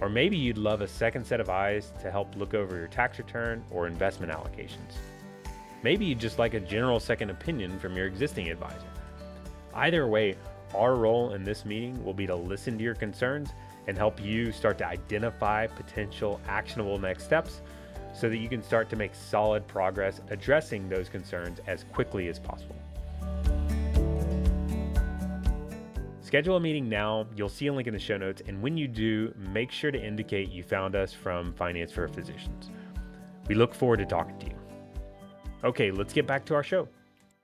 Or 0.00 0.08
maybe 0.08 0.36
you'd 0.36 0.58
love 0.58 0.80
a 0.80 0.88
second 0.88 1.26
set 1.26 1.40
of 1.40 1.50
eyes 1.50 1.92
to 2.00 2.10
help 2.10 2.34
look 2.36 2.54
over 2.54 2.76
your 2.76 2.86
tax 2.86 3.18
return 3.18 3.62
or 3.70 3.86
investment 3.86 4.32
allocations. 4.32 4.96
Maybe 5.82 6.04
you'd 6.04 6.20
just 6.20 6.38
like 6.38 6.54
a 6.54 6.60
general 6.60 7.00
second 7.00 7.30
opinion 7.30 7.78
from 7.78 7.96
your 7.96 8.06
existing 8.06 8.50
advisor. 8.50 8.86
Either 9.74 10.06
way, 10.06 10.36
our 10.74 10.94
role 10.94 11.34
in 11.34 11.44
this 11.44 11.64
meeting 11.64 12.02
will 12.04 12.14
be 12.14 12.26
to 12.26 12.34
listen 12.34 12.78
to 12.78 12.84
your 12.84 12.94
concerns 12.94 13.50
and 13.86 13.96
help 13.96 14.22
you 14.22 14.52
start 14.52 14.78
to 14.78 14.86
identify 14.86 15.66
potential 15.66 16.40
actionable 16.46 16.98
next 16.98 17.24
steps 17.24 17.60
so 18.12 18.28
that 18.28 18.38
you 18.38 18.48
can 18.48 18.62
start 18.62 18.88
to 18.90 18.96
make 18.96 19.14
solid 19.14 19.66
progress 19.66 20.20
addressing 20.30 20.88
those 20.88 21.08
concerns 21.08 21.60
as 21.66 21.84
quickly 21.92 22.28
as 22.28 22.38
possible. 22.38 22.76
Schedule 26.20 26.56
a 26.56 26.60
meeting 26.60 26.88
now. 26.88 27.26
You'll 27.34 27.48
see 27.48 27.66
a 27.66 27.72
link 27.72 27.88
in 27.88 27.92
the 27.92 27.98
show 27.98 28.16
notes. 28.16 28.40
And 28.46 28.62
when 28.62 28.76
you 28.76 28.86
do, 28.86 29.34
make 29.52 29.72
sure 29.72 29.90
to 29.90 30.00
indicate 30.00 30.48
you 30.48 30.62
found 30.62 30.94
us 30.94 31.12
from 31.12 31.52
Finance 31.54 31.90
for 31.90 32.06
Physicians. 32.06 32.70
We 33.48 33.56
look 33.56 33.74
forward 33.74 33.96
to 33.96 34.06
talking 34.06 34.38
to 34.38 34.46
you. 34.46 34.56
Okay, 35.64 35.90
let's 35.90 36.12
get 36.12 36.28
back 36.28 36.44
to 36.46 36.54
our 36.54 36.62
show. 36.62 36.86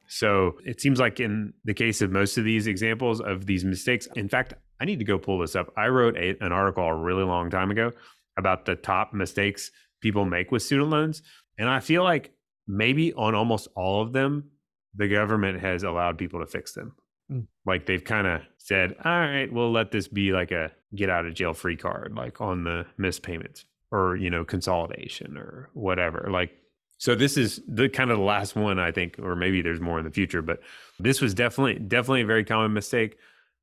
So 0.07 0.53
it 0.65 0.81
seems 0.81 1.01
like 1.01 1.19
in 1.19 1.53
the 1.65 1.75
case 1.75 2.01
of 2.01 2.13
most 2.13 2.39
of 2.39 2.45
these 2.45 2.69
examples 2.69 3.21
of 3.21 3.45
these 3.45 3.65
mistakes, 3.65 4.07
in 4.15 4.29
fact, 4.29 4.55
I 4.81 4.85
need 4.85 5.01
to 5.01 5.05
go 5.05 5.19
pull 5.19 5.41
this 5.41 5.57
up. 5.57 5.73
I 5.77 5.89
wrote 5.89 6.17
a, 6.17 6.37
an 6.41 6.53
article 6.53 6.85
a 6.85 6.95
really 6.95 7.25
long 7.25 7.51
time 7.51 7.73
ago 7.73 7.91
about 8.39 8.67
the 8.67 8.77
top 8.77 9.13
mistakes 9.13 9.73
people 10.07 10.25
make 10.25 10.53
with 10.53 10.63
student 10.63 10.91
loans. 10.91 11.21
And 11.59 11.69
I 11.69 11.81
feel 11.81 12.05
like 12.05 12.33
maybe 12.69 13.13
on 13.15 13.35
almost 13.35 13.67
all 13.75 14.03
of 14.03 14.13
them, 14.13 14.51
the 14.95 15.09
government 15.09 15.61
has 15.61 15.83
allowed 15.83 16.17
people 16.17 16.39
to 16.39 16.47
fix 16.47 16.75
them. 16.75 16.95
Mm. 17.29 17.47
Like 17.67 17.87
they've 17.87 18.05
kind 18.05 18.29
of 18.29 18.43
said, 18.57 18.95
all 19.05 19.19
right, 19.19 19.53
we'll 19.53 19.73
let 19.73 19.91
this 19.91 20.07
be 20.07 20.31
like 20.31 20.53
a 20.53 20.71
get 20.95 21.11
out 21.11 21.27
of 21.27 21.35
jail 21.35 21.55
free 21.55 21.77
card, 21.77 22.15
like 22.15 22.41
on 22.41 22.63
the 22.63 22.87
missed 22.99 23.25
payments 23.25 23.65
or, 23.91 24.15
you 24.15 24.31
know, 24.31 24.45
consolidation 24.45 25.37
or 25.37 25.71
whatever. 25.75 26.29
Like 26.31 26.53
So 26.99 27.15
this 27.15 27.37
is 27.37 27.61
the 27.69 27.89
kind 27.89 28.11
of 28.11 28.19
the 28.19 28.25
last 28.25 28.57
one 28.57 28.79
I 28.79 28.93
think, 28.93 29.19
or 29.19 29.37
maybe 29.37 29.61
there's 29.61 29.81
more 29.81 29.99
in 29.99 30.05
the 30.05 30.11
future, 30.11 30.43
but 30.43 30.61
this 30.99 31.21
was 31.21 31.35
definitely 31.35 31.81
definitely 31.81 32.23
a 32.23 32.27
very 32.27 32.45
common 32.45 32.73
mistake 32.73 33.17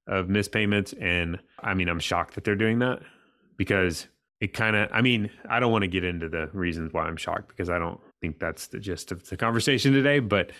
of 0.08 0.30
missed 0.30 0.52
payments. 0.52 0.94
And 1.00 1.40
I 1.60 1.74
mean, 1.74 1.90
I'm 1.90 2.00
shocked 2.00 2.36
that 2.36 2.44
they're 2.44 2.56
doing 2.56 2.80
that 2.80 3.00
because 3.58 4.08
it 4.44 4.52
kind 4.52 4.76
of, 4.76 4.90
I 4.92 5.02
mean, 5.02 5.30
I 5.50 5.62
don't 5.62 5.72
want 5.72 5.84
to 5.84 5.88
get 5.88 6.04
into 6.04 6.28
the 6.28 6.50
reasons 6.52 6.92
why 6.92 7.04
I'm 7.04 7.16
shocked 7.16 7.48
because 7.48 7.70
I 7.70 7.80
don't 7.80 7.98
think 8.20 8.40
that's 8.40 8.68
the 8.68 8.78
gist 8.78 9.14
of 9.14 9.26
the 9.30 9.38
conversation 9.38 9.94
today, 9.94 10.20
but 10.20 10.52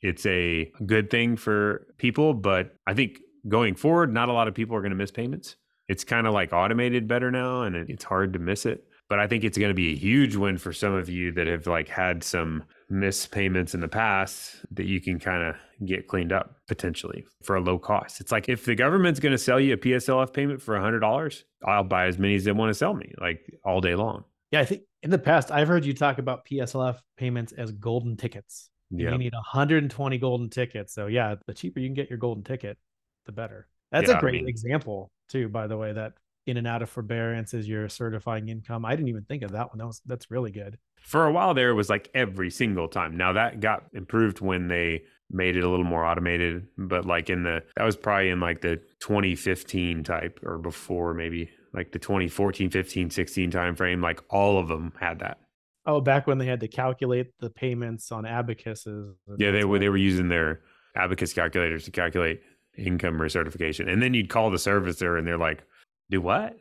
it's 0.00 0.24
a 0.26 0.70
good 0.86 1.10
thing 1.10 1.36
for 1.36 1.88
people. 1.98 2.34
But 2.34 2.76
I 2.86 2.94
think 2.94 3.18
going 3.48 3.74
forward, 3.74 4.14
not 4.14 4.28
a 4.28 4.32
lot 4.32 4.46
of 4.46 4.54
people 4.54 4.76
are 4.76 4.80
going 4.80 4.92
to 4.92 4.96
miss 4.96 5.10
payments. 5.10 5.56
It's 5.88 6.04
kind 6.04 6.28
of 6.28 6.34
like 6.34 6.52
automated 6.52 7.08
better 7.08 7.32
now 7.32 7.62
and 7.62 7.74
it's 7.74 8.04
hard 8.04 8.32
to 8.34 8.38
miss 8.38 8.64
it 8.64 8.84
but 9.12 9.20
I 9.20 9.26
think 9.26 9.44
it's 9.44 9.58
going 9.58 9.68
to 9.68 9.74
be 9.74 9.92
a 9.92 9.94
huge 9.94 10.36
win 10.36 10.56
for 10.56 10.72
some 10.72 10.94
of 10.94 11.10
you 11.10 11.32
that 11.32 11.46
have 11.46 11.66
like 11.66 11.86
had 11.86 12.24
some 12.24 12.64
missed 12.88 13.30
payments 13.30 13.74
in 13.74 13.80
the 13.80 13.86
past 13.86 14.64
that 14.70 14.86
you 14.86 15.02
can 15.02 15.18
kind 15.18 15.42
of 15.42 15.54
get 15.86 16.08
cleaned 16.08 16.32
up 16.32 16.56
potentially 16.66 17.26
for 17.42 17.56
a 17.56 17.60
low 17.60 17.78
cost. 17.78 18.22
It's 18.22 18.32
like 18.32 18.48
if 18.48 18.64
the 18.64 18.74
government's 18.74 19.20
going 19.20 19.32
to 19.32 19.38
sell 19.38 19.60
you 19.60 19.74
a 19.74 19.76
PSLF 19.76 20.32
payment 20.32 20.62
for 20.62 20.74
$100, 20.76 21.42
I'll 21.62 21.84
buy 21.84 22.06
as 22.06 22.18
many 22.18 22.36
as 22.36 22.44
they 22.44 22.52
want 22.52 22.70
to 22.70 22.74
sell 22.74 22.94
me 22.94 23.12
like 23.20 23.40
all 23.66 23.82
day 23.82 23.94
long. 23.94 24.24
Yeah, 24.50 24.60
I 24.60 24.64
think 24.64 24.84
in 25.02 25.10
the 25.10 25.18
past 25.18 25.50
I've 25.50 25.68
heard 25.68 25.84
you 25.84 25.92
talk 25.92 26.16
about 26.16 26.46
PSLF 26.46 26.96
payments 27.18 27.52
as 27.52 27.70
golden 27.70 28.16
tickets. 28.16 28.70
Yeah. 28.90 29.10
You 29.10 29.18
need 29.18 29.34
120 29.34 30.16
golden 30.16 30.48
tickets. 30.48 30.94
So 30.94 31.06
yeah, 31.08 31.34
the 31.46 31.52
cheaper 31.52 31.80
you 31.80 31.88
can 31.88 31.94
get 31.94 32.08
your 32.08 32.18
golden 32.18 32.44
ticket, 32.44 32.78
the 33.26 33.32
better. 33.32 33.68
That's 33.90 34.08
yeah, 34.08 34.16
a 34.16 34.20
great 34.20 34.36
I 34.36 34.38
mean, 34.38 34.48
example 34.48 35.10
too, 35.28 35.50
by 35.50 35.66
the 35.66 35.76
way, 35.76 35.92
that 35.92 36.14
in 36.46 36.56
and 36.56 36.66
out 36.66 36.82
of 36.82 36.90
forbearance 36.90 37.54
as 37.54 37.68
you're 37.68 37.88
certifying 37.88 38.48
income. 38.48 38.84
I 38.84 38.96
didn't 38.96 39.08
even 39.08 39.24
think 39.24 39.42
of 39.42 39.52
that 39.52 39.68
one. 39.68 39.78
That 39.78 39.86
was 39.86 40.00
that's 40.06 40.30
really 40.30 40.50
good. 40.50 40.78
For 41.02 41.26
a 41.26 41.32
while 41.32 41.54
there 41.54 41.70
it 41.70 41.74
was 41.74 41.90
like 41.90 42.10
every 42.14 42.50
single 42.50 42.88
time. 42.88 43.16
Now 43.16 43.32
that 43.32 43.60
got 43.60 43.84
improved 43.92 44.40
when 44.40 44.68
they 44.68 45.02
made 45.30 45.56
it 45.56 45.64
a 45.64 45.68
little 45.68 45.84
more 45.84 46.04
automated, 46.04 46.66
but 46.76 47.04
like 47.04 47.30
in 47.30 47.42
the 47.42 47.62
that 47.76 47.84
was 47.84 47.96
probably 47.96 48.30
in 48.30 48.40
like 48.40 48.60
the 48.60 48.76
2015 49.00 50.04
type 50.04 50.40
or 50.44 50.58
before 50.58 51.14
maybe 51.14 51.50
like 51.72 51.92
the 51.92 51.98
2014, 51.98 52.70
15, 52.70 53.10
16 53.10 53.50
time 53.50 53.76
frame 53.76 54.00
like 54.00 54.20
all 54.30 54.58
of 54.58 54.68
them 54.68 54.92
had 54.98 55.20
that. 55.20 55.38
Oh, 55.84 56.00
back 56.00 56.26
when 56.26 56.38
they 56.38 56.46
had 56.46 56.60
to 56.60 56.68
calculate 56.68 57.32
the 57.40 57.50
payments 57.50 58.12
on 58.12 58.24
abacuses. 58.24 59.16
Yeah, 59.38 59.50
they 59.50 59.64
were 59.64 59.78
they 59.78 59.88
were 59.88 59.96
using 59.96 60.28
their 60.28 60.60
abacus 60.94 61.32
calculators 61.32 61.84
to 61.84 61.90
calculate 61.90 62.42
income 62.76 63.18
recertification. 63.18 63.90
And 63.90 64.02
then 64.02 64.14
you'd 64.14 64.28
call 64.28 64.50
the 64.50 64.56
servicer 64.56 65.18
and 65.18 65.26
they're 65.26 65.38
like, 65.38 65.64
do 66.12 66.20
what? 66.20 66.56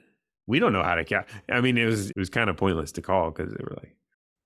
We 0.48 0.60
don't 0.60 0.74
know 0.74 0.82
how 0.82 0.96
to 0.96 1.06
count. 1.06 1.28
I 1.50 1.62
mean, 1.62 1.78
it 1.78 1.86
was 1.86 2.10
it 2.10 2.18
was 2.18 2.30
kind 2.30 2.50
of 2.50 2.58
pointless 2.58 2.92
to 2.94 3.02
call 3.02 3.30
because 3.30 3.54
they 3.54 3.64
were 3.64 3.76
like, 3.78 3.96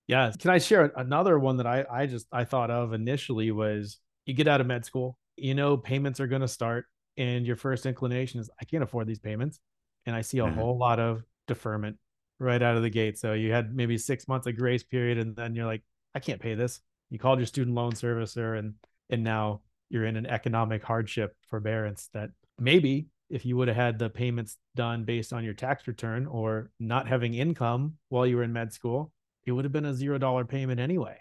yeah. 0.08 0.32
Can 0.38 0.52
I 0.52 0.58
share 0.58 0.92
another 0.98 1.40
one 1.40 1.58
that 1.58 1.68
I 1.68 1.86
I 1.90 2.06
just 2.08 2.28
I 2.32 2.44
thought 2.44 2.70
of 2.70 2.92
initially 2.92 3.52
was 3.52 4.00
you 4.26 4.34
get 4.34 4.48
out 4.48 4.60
of 4.60 4.68
med 4.68 4.84
school, 4.84 5.18
you 5.38 5.56
know, 5.56 5.78
payments 5.78 6.20
are 6.20 6.28
going 6.28 6.42
to 6.42 6.48
start, 6.48 6.86
and 7.18 7.46
your 7.46 7.56
first 7.56 7.86
inclination 7.86 8.42
is 8.42 8.50
I 8.60 8.66
can't 8.66 8.84
afford 8.84 9.08
these 9.08 9.20
payments, 9.20 9.60
and 10.06 10.16
I 10.16 10.22
see 10.22 10.40
a 10.40 10.44
mm-hmm. 10.44 10.60
whole 10.60 10.78
lot 10.78 11.00
of 11.00 11.24
deferment 11.48 11.98
right 12.40 12.62
out 12.62 12.76
of 12.76 12.84
the 12.84 12.90
gate. 12.90 13.18
So 13.18 13.34
you 13.34 13.54
had 13.54 13.74
maybe 13.74 13.98
six 13.98 14.28
months 14.28 14.48
of 14.48 14.58
grace 14.58 14.84
period, 14.84 15.18
and 15.18 15.36
then 15.36 15.56
you're 15.56 15.66
like, 15.66 15.84
I 16.14 16.20
can't 16.20 16.42
pay 16.42 16.56
this. 16.56 16.82
You 17.10 17.20
called 17.20 17.40
your 17.40 17.46
student 17.46 17.76
loan 17.76 17.94
servicer, 17.94 18.60
and 18.60 18.74
and 19.10 19.24
now 19.24 19.62
you're 19.90 20.06
in 20.06 20.18
an 20.18 20.26
economic 20.26 20.84
hardship 20.84 21.36
forbearance 21.50 22.10
that 22.14 22.32
maybe 22.60 23.08
if 23.30 23.46
you 23.46 23.58
would 23.58 23.68
have 23.68 23.78
had 23.78 24.00
the 24.00 24.10
payments 24.10 24.58
done 24.76 25.04
based 25.04 25.34
on 25.34 25.44
your 25.44 25.54
tax 25.54 25.88
return 25.88 26.26
or 26.28 26.72
not 26.80 27.08
having 27.08 27.34
income 27.34 27.94
while 28.10 28.26
you 28.26 28.38
were 28.38 28.44
in 28.44 28.54
med 28.54 28.72
school, 28.72 29.12
it 29.46 29.52
would 29.52 29.66
have 29.66 29.72
been 29.72 29.86
a 29.86 29.94
zero 29.94 30.18
dollar 30.18 30.46
payment 30.46 30.80
anyway. 30.80 31.18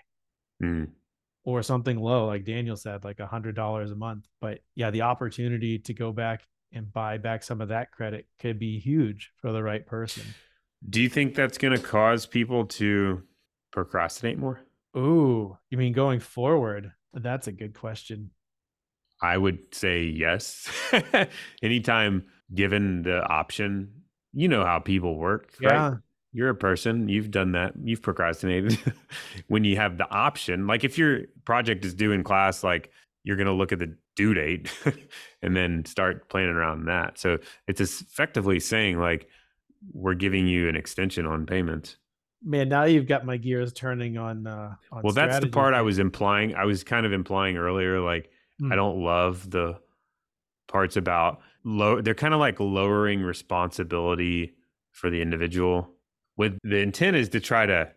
Mm. 0.62 0.88
Or 1.44 1.62
something 1.62 1.99
low, 1.99 2.26
like 2.26 2.44
Daniel 2.44 2.76
said, 2.76 3.04
like 3.04 3.20
a 3.20 3.26
hundred 3.26 3.54
dollars 3.54 3.90
a 3.90 3.96
month. 3.96 4.26
But 4.40 4.61
yeah, 4.75 4.90
the 4.90 5.02
opportunity 5.02 5.78
to 5.80 5.92
go 5.92 6.11
back 6.12 6.46
and 6.73 6.92
buy 6.92 7.18
back 7.18 7.42
some 7.42 7.61
of 7.61 7.68
that 7.68 7.92
credit 7.92 8.26
could 8.38 8.58
be 8.58 8.78
huge 8.78 9.30
for 9.37 9.52
the 9.52 9.62
right 9.62 9.87
person. 9.87 10.25
Do 10.88 11.00
you 11.00 11.08
think 11.08 11.34
that's 11.34 11.58
going 11.58 11.75
to 11.75 11.82
cause 11.82 12.26
people 12.26 12.66
to 12.66 13.23
procrastinate 13.73 14.38
more? 14.38 14.61
Ooh, 14.96 15.56
you 15.70 15.78
mean 15.78 15.92
going 15.92 16.20
forward? 16.20 16.92
That's 17.12 17.46
a 17.46 17.52
good 17.52 17.75
question. 17.75 18.30
I 19.24 19.38
would 19.38 19.58
say 19.72 20.02
yes. 20.02 20.68
Anytime 21.62 22.26
given 22.54 23.02
the 23.02 23.22
option, 23.22 24.02
you 24.34 24.48
know 24.48 24.64
how 24.64 24.80
people 24.80 25.16
work. 25.16 25.54
Yeah. 25.60 25.88
Right? 25.88 25.98
You're 26.32 26.50
a 26.50 26.54
person, 26.54 27.08
you've 27.08 27.30
done 27.30 27.52
that, 27.52 27.74
you've 27.82 28.02
procrastinated. 28.02 28.78
when 29.48 29.64
you 29.64 29.76
have 29.76 29.98
the 29.98 30.10
option, 30.10 30.66
like 30.66 30.84
if 30.84 30.98
your 30.98 31.20
project 31.44 31.84
is 31.84 31.94
due 31.94 32.12
in 32.12 32.24
class, 32.24 32.64
like 32.64 32.90
you're 33.22 33.36
going 33.36 33.46
to 33.46 33.52
look 33.52 33.72
at 33.72 33.78
the 33.78 33.96
due 34.16 34.34
date 34.34 34.70
and 35.42 35.56
then 35.56 35.84
start 35.84 36.28
planning 36.28 36.50
around 36.50 36.86
that. 36.86 37.18
So 37.18 37.38
it's 37.66 37.80
effectively 37.80 38.60
saying, 38.60 38.98
like, 38.98 39.28
we're 39.92 40.14
giving 40.14 40.48
you 40.48 40.68
an 40.68 40.76
extension 40.76 41.24
on 41.24 41.46
payments. 41.46 41.96
Man, 42.42 42.68
now 42.68 42.84
you've 42.84 43.06
got 43.06 43.24
my 43.24 43.36
gears 43.36 43.72
turning 43.72 44.18
on. 44.18 44.46
Uh, 44.46 44.74
on 44.92 45.02
well, 45.02 45.12
that's 45.12 45.40
the 45.40 45.48
part 45.48 45.72
I 45.72 45.82
was 45.82 45.98
implying. 45.98 46.54
I 46.54 46.64
was 46.64 46.84
kind 46.84 47.06
of 47.06 47.12
implying 47.12 47.56
earlier, 47.56 48.00
like 48.00 48.30
Mm. 48.61 48.73
I 48.73 48.76
don't 48.76 49.02
love 49.02 49.50
the 49.50 49.78
parts 50.68 50.96
about 50.96 51.40
low. 51.64 52.00
They're 52.00 52.14
kind 52.14 52.34
of 52.34 52.40
like 52.40 52.61
lowering 52.61 53.23
responsibility 53.23 54.54
for 54.92 55.11
the 55.11 55.20
individual. 55.20 55.90
With 56.37 56.58
the 56.62 56.78
intent 56.78 57.16
is 57.16 57.28
to 57.30 57.40
try 57.40 57.66
to 57.66 57.90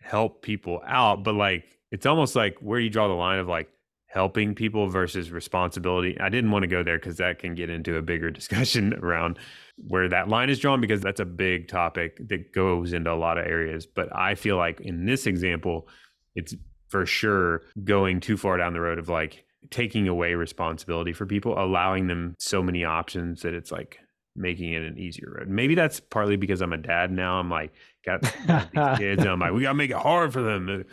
help 0.00 0.42
people 0.42 0.82
out, 0.86 1.22
but 1.24 1.34
like 1.34 1.64
it's 1.90 2.06
almost 2.06 2.34
like 2.34 2.56
where 2.60 2.80
you 2.80 2.90
draw 2.90 3.08
the 3.08 3.14
line 3.14 3.38
of 3.38 3.48
like 3.48 3.68
helping 4.14 4.54
people 4.54 4.86
versus 4.86 5.32
responsibility. 5.32 6.18
I 6.20 6.28
didn't 6.28 6.52
want 6.52 6.62
to 6.62 6.68
go 6.68 6.84
there 6.84 6.98
because 6.98 7.16
that 7.16 7.40
can 7.40 7.56
get 7.56 7.68
into 7.68 7.96
a 7.96 8.02
bigger 8.02 8.30
discussion 8.32 8.94
around 8.94 9.38
where 9.76 10.08
that 10.08 10.28
line 10.28 10.50
is 10.50 10.60
drawn 10.60 10.80
because 10.80 11.00
that's 11.00 11.18
a 11.18 11.24
big 11.24 11.66
topic 11.66 12.16
that 12.28 12.52
goes 12.52 12.92
into 12.92 13.12
a 13.12 13.16
lot 13.16 13.38
of 13.38 13.46
areas. 13.46 13.86
But 13.86 14.14
I 14.14 14.36
feel 14.36 14.56
like 14.56 14.80
in 14.80 15.04
this 15.04 15.26
example, 15.26 15.88
it's 16.36 16.54
for 16.88 17.06
sure 17.06 17.62
going 17.82 18.20
too 18.20 18.36
far 18.36 18.56
down 18.56 18.72
the 18.72 18.80
road 18.80 19.00
of 19.00 19.08
like 19.08 19.44
taking 19.70 20.08
away 20.08 20.34
responsibility 20.34 21.12
for 21.12 21.26
people, 21.26 21.58
allowing 21.58 22.06
them 22.06 22.34
so 22.38 22.62
many 22.62 22.84
options 22.84 23.42
that 23.42 23.54
it's 23.54 23.72
like 23.72 23.98
making 24.36 24.72
it 24.72 24.82
an 24.82 24.98
easier 24.98 25.36
road. 25.38 25.48
Maybe 25.48 25.74
that's 25.74 26.00
partly 26.00 26.36
because 26.36 26.60
I'm 26.60 26.72
a 26.72 26.78
dad 26.78 27.12
now. 27.12 27.38
I'm 27.38 27.50
like, 27.50 27.72
got 28.04 28.22
these 28.72 28.98
kids, 28.98 29.22
and 29.22 29.30
I'm 29.30 29.40
like, 29.40 29.52
we 29.52 29.62
gotta 29.62 29.74
make 29.74 29.90
it 29.90 29.96
hard 29.96 30.32
for 30.32 30.42
them. 30.42 30.84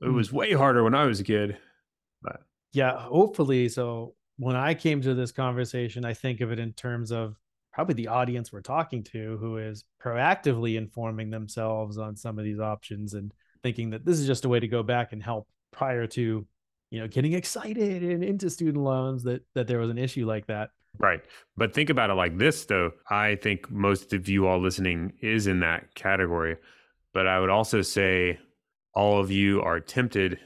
It, 0.00 0.06
was 0.06 0.32
way 0.32 0.52
harder 0.52 0.84
when 0.84 0.94
I 0.94 1.06
was 1.06 1.20
a 1.20 1.24
kid. 1.24 1.56
But 2.22 2.40
yeah, 2.72 2.98
hopefully. 2.98 3.68
So 3.68 4.14
when 4.36 4.56
I 4.56 4.74
came 4.74 5.00
to 5.02 5.14
this 5.14 5.32
conversation, 5.32 6.04
I 6.04 6.14
think 6.14 6.40
of 6.40 6.52
it 6.52 6.58
in 6.58 6.72
terms 6.72 7.10
of 7.10 7.36
probably 7.72 7.94
the 7.94 8.08
audience 8.08 8.52
we're 8.52 8.60
talking 8.60 9.04
to 9.04 9.36
who 9.38 9.58
is 9.58 9.84
proactively 10.02 10.76
informing 10.76 11.30
themselves 11.30 11.98
on 11.98 12.16
some 12.16 12.38
of 12.38 12.44
these 12.44 12.60
options 12.60 13.14
and 13.14 13.32
thinking 13.62 13.90
that 13.90 14.04
this 14.04 14.18
is 14.18 14.26
just 14.26 14.44
a 14.44 14.48
way 14.48 14.60
to 14.60 14.68
go 14.68 14.82
back 14.82 15.12
and 15.12 15.22
help 15.22 15.46
prior 15.72 16.06
to 16.06 16.46
you 16.90 17.00
know 17.00 17.08
getting 17.08 17.32
excited 17.32 18.02
and 18.02 18.24
into 18.24 18.50
student 18.50 18.82
loans 18.82 19.22
that 19.24 19.42
that 19.54 19.66
there 19.66 19.78
was 19.78 19.90
an 19.90 19.98
issue 19.98 20.26
like 20.26 20.46
that. 20.46 20.70
Right. 20.98 21.20
But 21.56 21.74
think 21.74 21.90
about 21.90 22.10
it 22.10 22.14
like 22.14 22.38
this 22.38 22.64
though. 22.64 22.92
I 23.10 23.36
think 23.36 23.70
most 23.70 24.12
of 24.12 24.28
you 24.28 24.46
all 24.46 24.60
listening 24.60 25.12
is 25.20 25.46
in 25.46 25.60
that 25.60 25.94
category. 25.94 26.56
But 27.12 27.26
i 27.26 27.40
would 27.40 27.50
also 27.50 27.82
say 27.82 28.38
all 28.94 29.20
of 29.20 29.30
you 29.30 29.62
are 29.62 29.80
tempted 29.80 30.38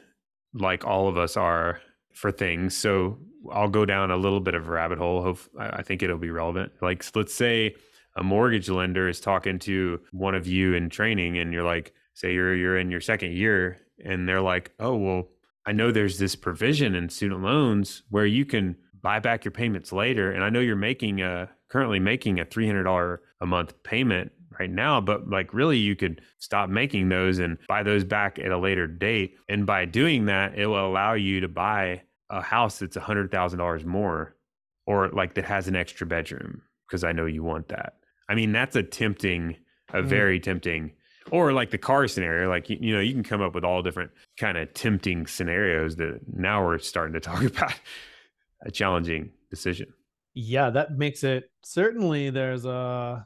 like 0.55 0.85
all 0.85 1.09
of 1.09 1.17
us 1.17 1.37
are 1.37 1.81
for 2.15 2.33
things. 2.33 2.77
So 2.77 3.19
i'll 3.53 3.69
go 3.69 3.85
down 3.85 4.11
a 4.11 4.17
little 4.17 4.41
bit 4.41 4.55
of 4.55 4.69
a 4.69 4.71
rabbit 4.71 4.99
hole. 4.99 5.23
Hope, 5.23 5.39
i 5.59 5.83
think 5.83 6.03
it'll 6.03 6.19
be 6.19 6.31
relevant. 6.31 6.73
Like 6.81 7.05
let's 7.15 7.35
say 7.35 7.75
a 8.17 8.23
mortgage 8.23 8.69
lender 8.69 9.09
is 9.09 9.21
talking 9.21 9.59
to 9.61 10.01
one 10.11 10.35
of 10.35 10.47
you 10.47 10.75
in 10.75 10.91
training 10.91 11.39
and 11.39 11.53
you're 11.53 11.65
like 11.65 11.95
say 12.15 12.35
you're 12.35 12.55
you're 12.55 12.79
in 12.79 12.91
your 12.91 13.01
second 13.01 13.33
year 13.33 13.79
and 14.05 14.29
they're 14.29 14.43
like 14.43 14.71
oh 14.81 14.97
well 14.97 15.29
I 15.67 15.73
know 15.73 15.91
there's 15.91 16.19
this 16.19 16.35
provision 16.35 16.95
in 16.95 17.09
student 17.09 17.43
loans 17.43 18.03
where 18.11 18.27
you 18.27 18.45
can 18.45 18.77
buy 19.03 19.19
back 19.19 19.45
your 19.45 19.53
payments 19.53 19.93
later. 19.93 20.31
And 20.31 20.43
I 20.45 20.51
know 20.51 20.61
you're 20.61 20.77
making 20.77 21.21
a 21.21 21.51
currently 21.69 21.99
making 21.99 22.39
a 22.41 22.45
$300 22.45 23.19
a 23.41 23.47
month 23.47 23.83
payment 23.83 24.33
right 24.59 24.71
now, 24.71 25.01
but 25.01 25.29
like 25.29 25.55
really 25.55 25.79
you 25.79 25.97
could 25.97 26.21
stop 26.39 26.69
making 26.69 27.09
those 27.09 27.39
and 27.39 27.59
buy 27.67 27.83
those 27.83 28.05
back 28.05 28.39
at 28.39 28.53
a 28.53 28.59
later 28.59 28.87
date. 28.87 29.37
And 29.49 29.67
by 29.67 29.87
doing 29.87 30.27
that, 30.27 30.59
it 30.59 30.67
will 30.67 30.87
allow 30.87 31.15
you 31.15 31.41
to 31.41 31.49
buy 31.49 32.03
a 32.31 32.43
house 32.43 32.79
that's 32.79 32.97
$100,000 32.97 33.85
more 33.85 34.37
or 34.87 35.09
like 35.09 35.35
that 35.35 35.45
has 35.45 35.69
an 35.69 35.77
extra 35.77 36.07
bedroom 36.07 36.63
because 36.87 37.05
I 37.05 37.13
know 37.13 37.27
you 37.27 37.43
want 37.43 37.69
that. 37.69 37.95
I 38.29 38.35
mean, 38.35 38.53
that's 38.53 38.77
a 38.77 38.83
tempting, 38.83 39.57
a 39.93 40.03
mm. 40.03 40.07
very 40.07 40.41
tempting 40.41 40.93
or 41.31 41.53
like 41.53 41.71
the 41.71 41.79
car 41.79 42.07
scenario 42.09 42.49
like 42.49 42.69
you, 42.69 42.79
you 42.81 42.95
know 42.95 43.01
you 43.01 43.13
can 43.13 43.23
come 43.23 43.41
up 43.41 43.55
with 43.55 43.65
all 43.65 43.83
different 43.83 44.11
kind 44.37 44.57
of 44.57 44.73
tempting 44.75 45.27
scenarios 45.27 45.97
that 45.97 46.21
now 46.33 46.65
we're 46.65 46.79
starting 46.79 47.15
to 47.15 47.21
talk 47.21 47.43
about. 47.45 47.75
A 48.65 48.71
challenging 48.71 49.31
decision. 49.51 49.93
Yeah 50.35 50.71
that 50.71 50.93
makes 50.93 51.25
it 51.25 51.51
certainly 51.63 52.31
there's 52.31 52.65
a 52.65 52.71
uh, 52.71 53.23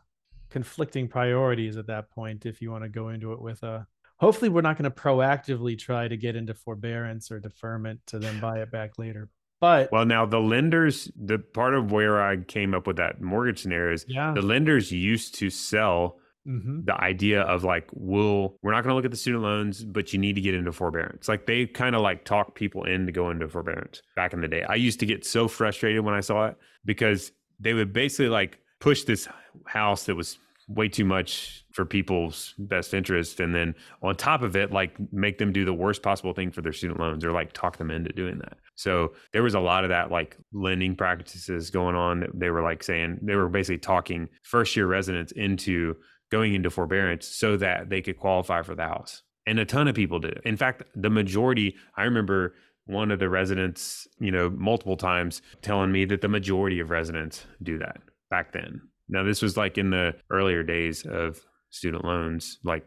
conflicting 0.51 1.09
priorities 1.09 1.77
at 1.77 1.87
that 1.89 2.11
point 2.11 2.47
if 2.47 2.63
you 2.63 2.71
want 2.71 2.85
to 2.85 2.89
go 2.89 3.11
into 3.11 3.33
it 3.33 3.41
with 3.41 3.63
a 3.63 3.87
hopefully 4.19 4.49
we're 4.49 4.63
not 4.63 4.79
going 4.79 4.91
to 4.91 4.97
proactively 4.97 5.79
try 5.79 6.09
to 6.09 6.17
get 6.17 6.37
into 6.37 6.55
forbearance 6.55 7.31
or 7.31 7.39
deferment 7.39 8.01
to 8.07 8.19
then 8.19 8.41
buy 8.41 8.61
it 8.61 8.71
back 8.71 8.99
later. 8.99 9.29
But 9.61 9.91
well, 9.91 10.05
now 10.05 10.27
the 10.27 10.39
lenders, 10.39 11.11
the 11.17 11.39
part 11.39 11.75
of 11.75 11.91
where 11.91 12.23
I 12.23 12.37
came 12.37 12.75
up 12.75 12.87
with 12.87 12.97
that 12.97 13.23
mortgage 13.23 13.63
scenario 13.63 13.95
is 13.95 14.05
yeah, 14.07 14.33
the 14.35 14.43
lenders 14.43 14.93
used 14.93 15.35
to 15.37 15.49
sell 15.49 16.19
hmm 16.47 16.81
the 16.85 16.99
idea 17.03 17.43
of 17.43 17.65
like, 17.65 17.89
we'll, 17.93 18.57
we're 18.63 18.73
not 18.73 18.83
going 18.83 18.91
to 18.91 18.95
look 18.95 19.05
at 19.05 19.11
the 19.11 19.17
student 19.17 19.43
loans, 19.43 19.85
but 19.85 20.13
you 20.13 20.19
need 20.19 20.35
to 20.35 20.41
get 20.41 20.55
into 20.55 20.73
forbearance. 20.73 21.29
Like 21.29 21.47
they 21.47 21.67
kind 21.67 21.95
of 21.97 22.03
like 22.03 22.25
talk 22.25 22.55
people 22.55 22.85
in 22.85 23.07
to 23.07 23.13
go 23.13 23.31
into 23.31 23.49
forbearance 23.49 24.01
back 24.15 24.33
in 24.33 24.41
the 24.41 24.49
day. 24.49 24.63
I 24.63 24.77
used 24.77 25.01
to 25.01 25.07
get 25.07 25.27
so 25.27 25.49
frustrated 25.49 26.05
when 26.05 26.15
I 26.15 26.21
saw 26.21 26.47
it 26.47 26.57
because 26.85 27.33
they 27.59 27.75
would 27.75 27.93
basically 27.93 28.29
like 28.29 28.61
push 28.81 29.03
this 29.05 29.29
house 29.67 30.05
that 30.07 30.15
was 30.15 30.39
way 30.69 30.89
too 30.89 31.05
much 31.05 31.65
for 31.73 31.85
people's 31.85 32.55
best 32.59 32.93
interest 32.93 33.39
and 33.39 33.55
then 33.55 33.75
on 34.03 34.17
top 34.17 34.43
of 34.43 34.57
it 34.57 34.73
like 34.73 34.97
make 35.13 35.39
them 35.39 35.53
do 35.53 35.65
the 35.65 35.73
worst 35.73 36.03
possible 36.03 36.33
thing 36.33 36.51
for 36.51 36.61
their 36.61 36.73
student 36.73 36.99
loans 36.99 37.25
or 37.25 37.31
like 37.31 37.53
talk 37.53 37.77
them 37.77 37.91
into 37.91 38.11
doing 38.13 38.39
that 38.39 38.59
so 38.75 39.13
there 39.33 39.45
was 39.45 39.55
a 39.55 39.61
lot 39.61 39.85
of 39.85 39.91
that 39.91 40.11
like 40.11 40.37
lending 40.53 40.97
practices 40.97 41.71
going 41.71 41.95
on 41.95 42.19
that 42.19 42.31
they 42.35 42.51
were 42.51 42.63
like 42.63 42.83
saying 42.83 43.17
they 43.23 43.37
were 43.37 43.49
basically 43.49 43.79
talking 43.79 44.29
first 44.43 44.75
year 44.75 44.89
residents 44.89 45.31
into 45.33 45.95
going 46.31 46.55
into 46.55 46.71
forbearance 46.71 47.27
so 47.27 47.57
that 47.57 47.89
they 47.91 48.01
could 48.03 48.19
qualify 48.19 48.63
for 48.63 48.75
the 48.75 48.83
house 48.85 49.23
and 49.47 49.59
a 49.59 49.65
ton 49.65 49.89
of 49.89 49.95
people 49.95 50.19
did 50.19 50.41
in 50.45 50.57
fact 50.57 50.83
the 50.95 51.11
majority 51.11 51.75
i 51.97 52.03
remember 52.03 52.55
one 52.87 53.11
of 53.11 53.19
the 53.19 53.29
residents 53.29 54.07
you 54.19 54.31
know 54.31 54.49
multiple 54.51 54.97
times 54.97 55.43
telling 55.63 55.91
me 55.93 56.05
that 56.05 56.21
the 56.21 56.29
majority 56.29 56.81
of 56.81 56.91
residents 56.91 57.45
do 57.63 57.79
that 57.79 57.99
back 58.31 58.53
then 58.53 58.81
now, 59.09 59.23
this 59.23 59.41
was 59.41 59.57
like 59.57 59.79
in 59.79 59.91
the 59.91 60.17
earlier 60.33 60.65
days 60.65 61.07
of 61.07 61.41
student 61.71 62.05
loans, 62.05 62.59
like 62.65 62.85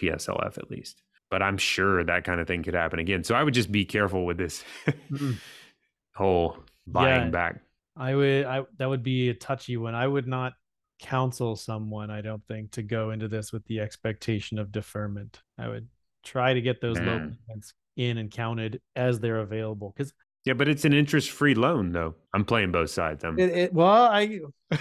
PSLF 0.00 0.56
at 0.56 0.70
least. 0.70 1.02
But 1.32 1.42
I'm 1.42 1.58
sure 1.58 2.04
that 2.04 2.22
kind 2.22 2.40
of 2.40 2.46
thing 2.46 2.62
could 2.62 2.74
happen 2.74 3.00
again. 3.00 3.24
So 3.24 3.34
I 3.34 3.42
would 3.42 3.54
just 3.54 3.72
be 3.72 3.84
careful 3.84 4.24
with 4.24 4.38
this 4.38 4.62
Mm. 5.10 5.34
whole 6.14 6.58
buying 6.86 7.24
Yeah. 7.24 7.30
back. 7.30 7.60
I 7.96 8.14
would 8.14 8.44
I 8.44 8.62
that 8.78 8.88
would 8.88 9.02
be 9.02 9.30
a 9.30 9.34
touchy 9.34 9.76
one. 9.76 9.96
I 9.96 10.06
would 10.06 10.28
not 10.28 10.52
counsel 10.98 11.56
someone, 11.56 12.10
I 12.10 12.20
don't 12.20 12.44
think, 12.46 12.72
to 12.72 12.82
go 12.82 13.10
into 13.10 13.28
this 13.28 13.52
with 13.52 13.64
the 13.66 13.80
expectation 13.80 14.58
of 14.58 14.72
deferment. 14.72 15.42
I 15.58 15.68
would 15.68 15.88
try 16.24 16.54
to 16.54 16.60
get 16.60 16.80
those 16.80 16.98
low 16.98 17.18
Mm. 17.18 17.72
in 17.96 18.18
and 18.18 18.30
counted 18.30 18.80
as 18.96 19.20
they're 19.20 19.38
available. 19.40 19.92
Because 19.96 20.12
Yeah, 20.44 20.54
but 20.54 20.68
it's 20.68 20.84
an 20.84 20.92
interest 20.92 21.30
free 21.30 21.54
loan, 21.54 21.92
though. 21.92 22.14
I'm 22.34 22.44
playing 22.44 22.72
both 22.72 22.90
sides. 22.90 23.24
I'm, 23.24 23.38
it, 23.38 23.50
it 23.50 23.72
well, 23.72 24.04
I 24.06 24.40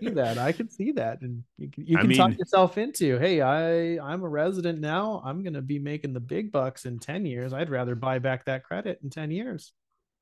see 0.00 0.10
that. 0.10 0.38
I 0.38 0.52
can 0.52 0.68
see 0.70 0.92
that. 0.92 1.20
And 1.22 1.42
you 1.58 1.68
can, 1.70 1.86
you 1.86 1.98
I 1.98 2.02
can 2.02 2.12
talk 2.14 2.38
yourself 2.38 2.78
into, 2.78 3.18
hey, 3.18 3.40
I 3.40 3.98
I'm 4.04 4.22
a 4.22 4.28
resident 4.28 4.80
now. 4.80 5.22
I'm 5.24 5.42
gonna 5.42 5.62
be 5.62 5.78
making 5.78 6.12
the 6.12 6.20
big 6.20 6.52
bucks 6.52 6.84
in 6.86 6.98
10 6.98 7.26
years. 7.26 7.52
I'd 7.52 7.70
rather 7.70 7.94
buy 7.94 8.18
back 8.18 8.44
that 8.46 8.64
credit 8.64 9.00
in 9.02 9.10
10 9.10 9.30
years. 9.30 9.72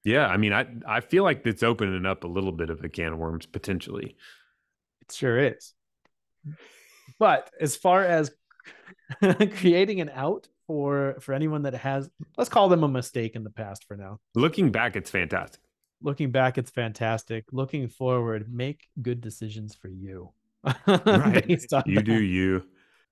yeah, 0.05 0.27
I 0.27 0.37
mean, 0.37 0.53
I 0.53 0.67
I 0.87 1.01
feel 1.01 1.23
like 1.25 1.47
it's 1.47 1.63
opening 1.63 2.07
up 2.07 2.25
a 2.25 2.29
little 2.29 2.53
bit 2.53 2.71
of 2.71 2.83
a 2.85 2.89
can 2.89 3.13
of 3.13 3.19
worms 3.19 3.47
potentially. 3.47 4.17
It 5.03 5.13
sure 5.13 5.39
is. 5.39 5.75
But 7.19 7.51
as 7.61 7.77
far 7.77 8.05
as 8.05 8.31
creating 9.57 10.01
an 10.01 10.11
out 10.15 10.49
for 10.67 11.17
for 11.21 11.35
anyone 11.35 11.63
that 11.63 11.75
has 11.75 12.11
let's 12.37 12.51
call 12.51 12.69
them 12.69 12.85
a 12.85 12.89
mistake 12.89 13.37
in 13.37 13.45
the 13.45 13.51
past 13.51 13.85
for 13.87 13.97
now. 13.97 14.21
Looking 14.35 14.71
back, 14.73 14.97
it's 14.97 15.11
fantastic. 15.11 15.61
Looking 16.03 16.31
back, 16.33 16.59
it's 16.59 16.71
fantastic. 16.71 17.45
Looking 17.53 17.89
forward, 17.89 18.53
make 18.53 18.89
good 19.01 19.21
decisions 19.21 19.75
for 19.75 19.89
you. 19.89 20.33
Right. 21.07 21.63
You 21.87 22.03
do 22.03 22.23
you. 22.23 22.65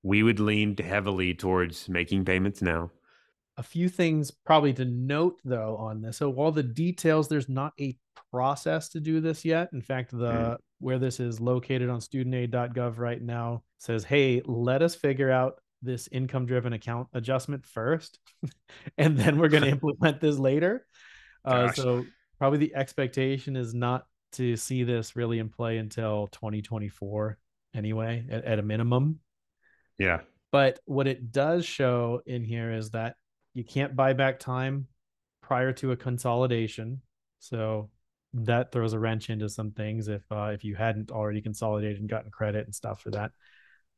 We 0.03 0.23
would 0.23 0.39
lean 0.39 0.75
heavily 0.77 1.33
towards 1.33 1.87
making 1.89 2.25
payments 2.25 2.61
now. 2.61 2.91
a 3.57 3.63
few 3.63 3.89
things 3.89 4.31
probably 4.31 4.73
to 4.73 4.85
note 4.85 5.39
though 5.43 5.75
on 5.77 6.01
this. 6.01 6.17
So 6.17 6.33
all 6.33 6.51
the 6.51 6.63
details, 6.63 7.27
there's 7.27 7.49
not 7.49 7.73
a 7.79 7.97
process 8.31 8.89
to 8.89 8.99
do 8.99 9.19
this 9.21 9.43
yet. 9.45 9.69
In 9.73 9.81
fact, 9.81 10.11
the 10.11 10.31
Mm. 10.31 10.57
where 10.79 10.99
this 10.99 11.19
is 11.19 11.39
located 11.39 11.89
on 11.89 11.99
studentaid.gov 11.99 12.97
right 12.97 13.21
now 13.21 13.63
says, 13.77 14.03
"Hey, 14.03 14.41
let 14.45 14.81
us 14.81 14.95
figure 14.95 15.29
out 15.29 15.59
this 15.81 16.07
income-driven 16.11 16.73
account 16.73 17.07
adjustment 17.13 17.65
first, 17.65 18.19
and 18.97 19.17
then 19.17 19.37
we're 19.37 19.49
going 19.49 19.63
to 19.69 19.69
implement 19.69 20.21
this 20.21 20.37
later." 20.39 20.85
Uh, 21.43 21.71
so 21.71 22.05
probably 22.39 22.59
the 22.59 22.75
expectation 22.75 23.55
is 23.55 23.73
not 23.73 24.05
to 24.33 24.55
see 24.55 24.83
this 24.83 25.15
really 25.15 25.39
in 25.39 25.49
play 25.49 25.77
until 25.77 26.27
2024 26.27 27.37
anyway, 27.73 28.25
at, 28.29 28.45
at 28.45 28.59
a 28.59 28.61
minimum. 28.61 29.19
Yeah. 29.97 30.21
But 30.51 30.79
what 30.85 31.07
it 31.07 31.31
does 31.31 31.65
show 31.65 32.21
in 32.25 32.43
here 32.43 32.71
is 32.71 32.91
that 32.91 33.15
you 33.53 33.63
can't 33.63 33.95
buy 33.95 34.13
back 34.13 34.39
time 34.39 34.87
prior 35.41 35.73
to 35.73 35.91
a 35.91 35.97
consolidation. 35.97 37.01
So 37.39 37.89
that 38.33 38.71
throws 38.71 38.93
a 38.93 38.99
wrench 38.99 39.29
into 39.29 39.49
some 39.49 39.71
things 39.71 40.07
if 40.07 40.23
uh, 40.31 40.51
if 40.53 40.63
you 40.63 40.75
hadn't 40.75 41.11
already 41.11 41.41
consolidated 41.41 41.99
and 41.99 42.09
gotten 42.09 42.31
credit 42.31 42.65
and 42.65 42.73
stuff 42.73 43.01
for 43.01 43.11
that. 43.11 43.31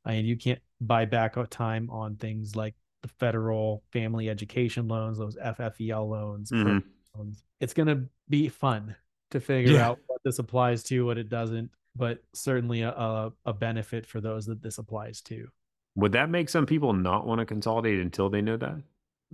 And 0.06 0.28
you 0.28 0.36
can't 0.36 0.60
buy 0.82 1.06
back 1.06 1.36
time 1.50 1.90
on 1.90 2.18
things 2.18 2.56
like 2.56 2.76
the 3.04 3.08
federal 3.20 3.84
family 3.92 4.30
education 4.30 4.88
loans, 4.88 5.18
those 5.18 5.38
FFEL 5.38 6.10
loans. 6.10 6.52
Mhm. 6.52 6.84
loans. 7.16 7.44
It's 7.60 7.74
going 7.74 7.88
to 7.88 8.04
be 8.28 8.50
fun 8.50 8.96
to 9.32 9.40
figure 9.40 9.74
Yeah. 9.74 9.88
out 9.90 10.00
what 10.08 10.22
this 10.24 10.40
applies 10.40 10.84
to, 10.84 11.06
what 11.06 11.18
it 11.18 11.30
doesn't, 11.30 11.70
but 11.96 12.24
certainly 12.34 12.82
a, 12.82 12.90
a, 12.90 13.34
a 13.46 13.54
benefit 13.54 14.06
for 14.06 14.20
those 14.20 14.46
that 14.48 14.62
this 14.62 14.78
applies 14.78 15.22
to. 15.22 15.48
Would 15.96 16.14
that 16.14 16.30
make 16.30 16.50
some 16.50 16.66
people 16.66 16.92
not 16.94 17.28
want 17.28 17.40
to 17.40 17.46
consolidate 17.46 18.00
until 18.00 18.30
they 18.30 18.42
know 18.42 18.58
that? 18.58 18.82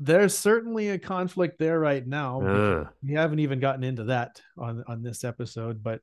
There's 0.02 0.38
certainly 0.38 0.90
a 0.90 0.98
conflict 0.98 1.60
there 1.60 1.80
right 1.80 2.06
now. 2.08 2.42
Ugh. 2.42 2.88
We 3.04 3.14
haven't 3.14 3.40
even 3.40 3.60
gotten 3.60 3.84
into 3.84 4.06
that 4.06 4.42
on 4.58 4.84
on 4.88 5.04
this 5.04 5.24
episode, 5.24 5.84
but 5.84 6.02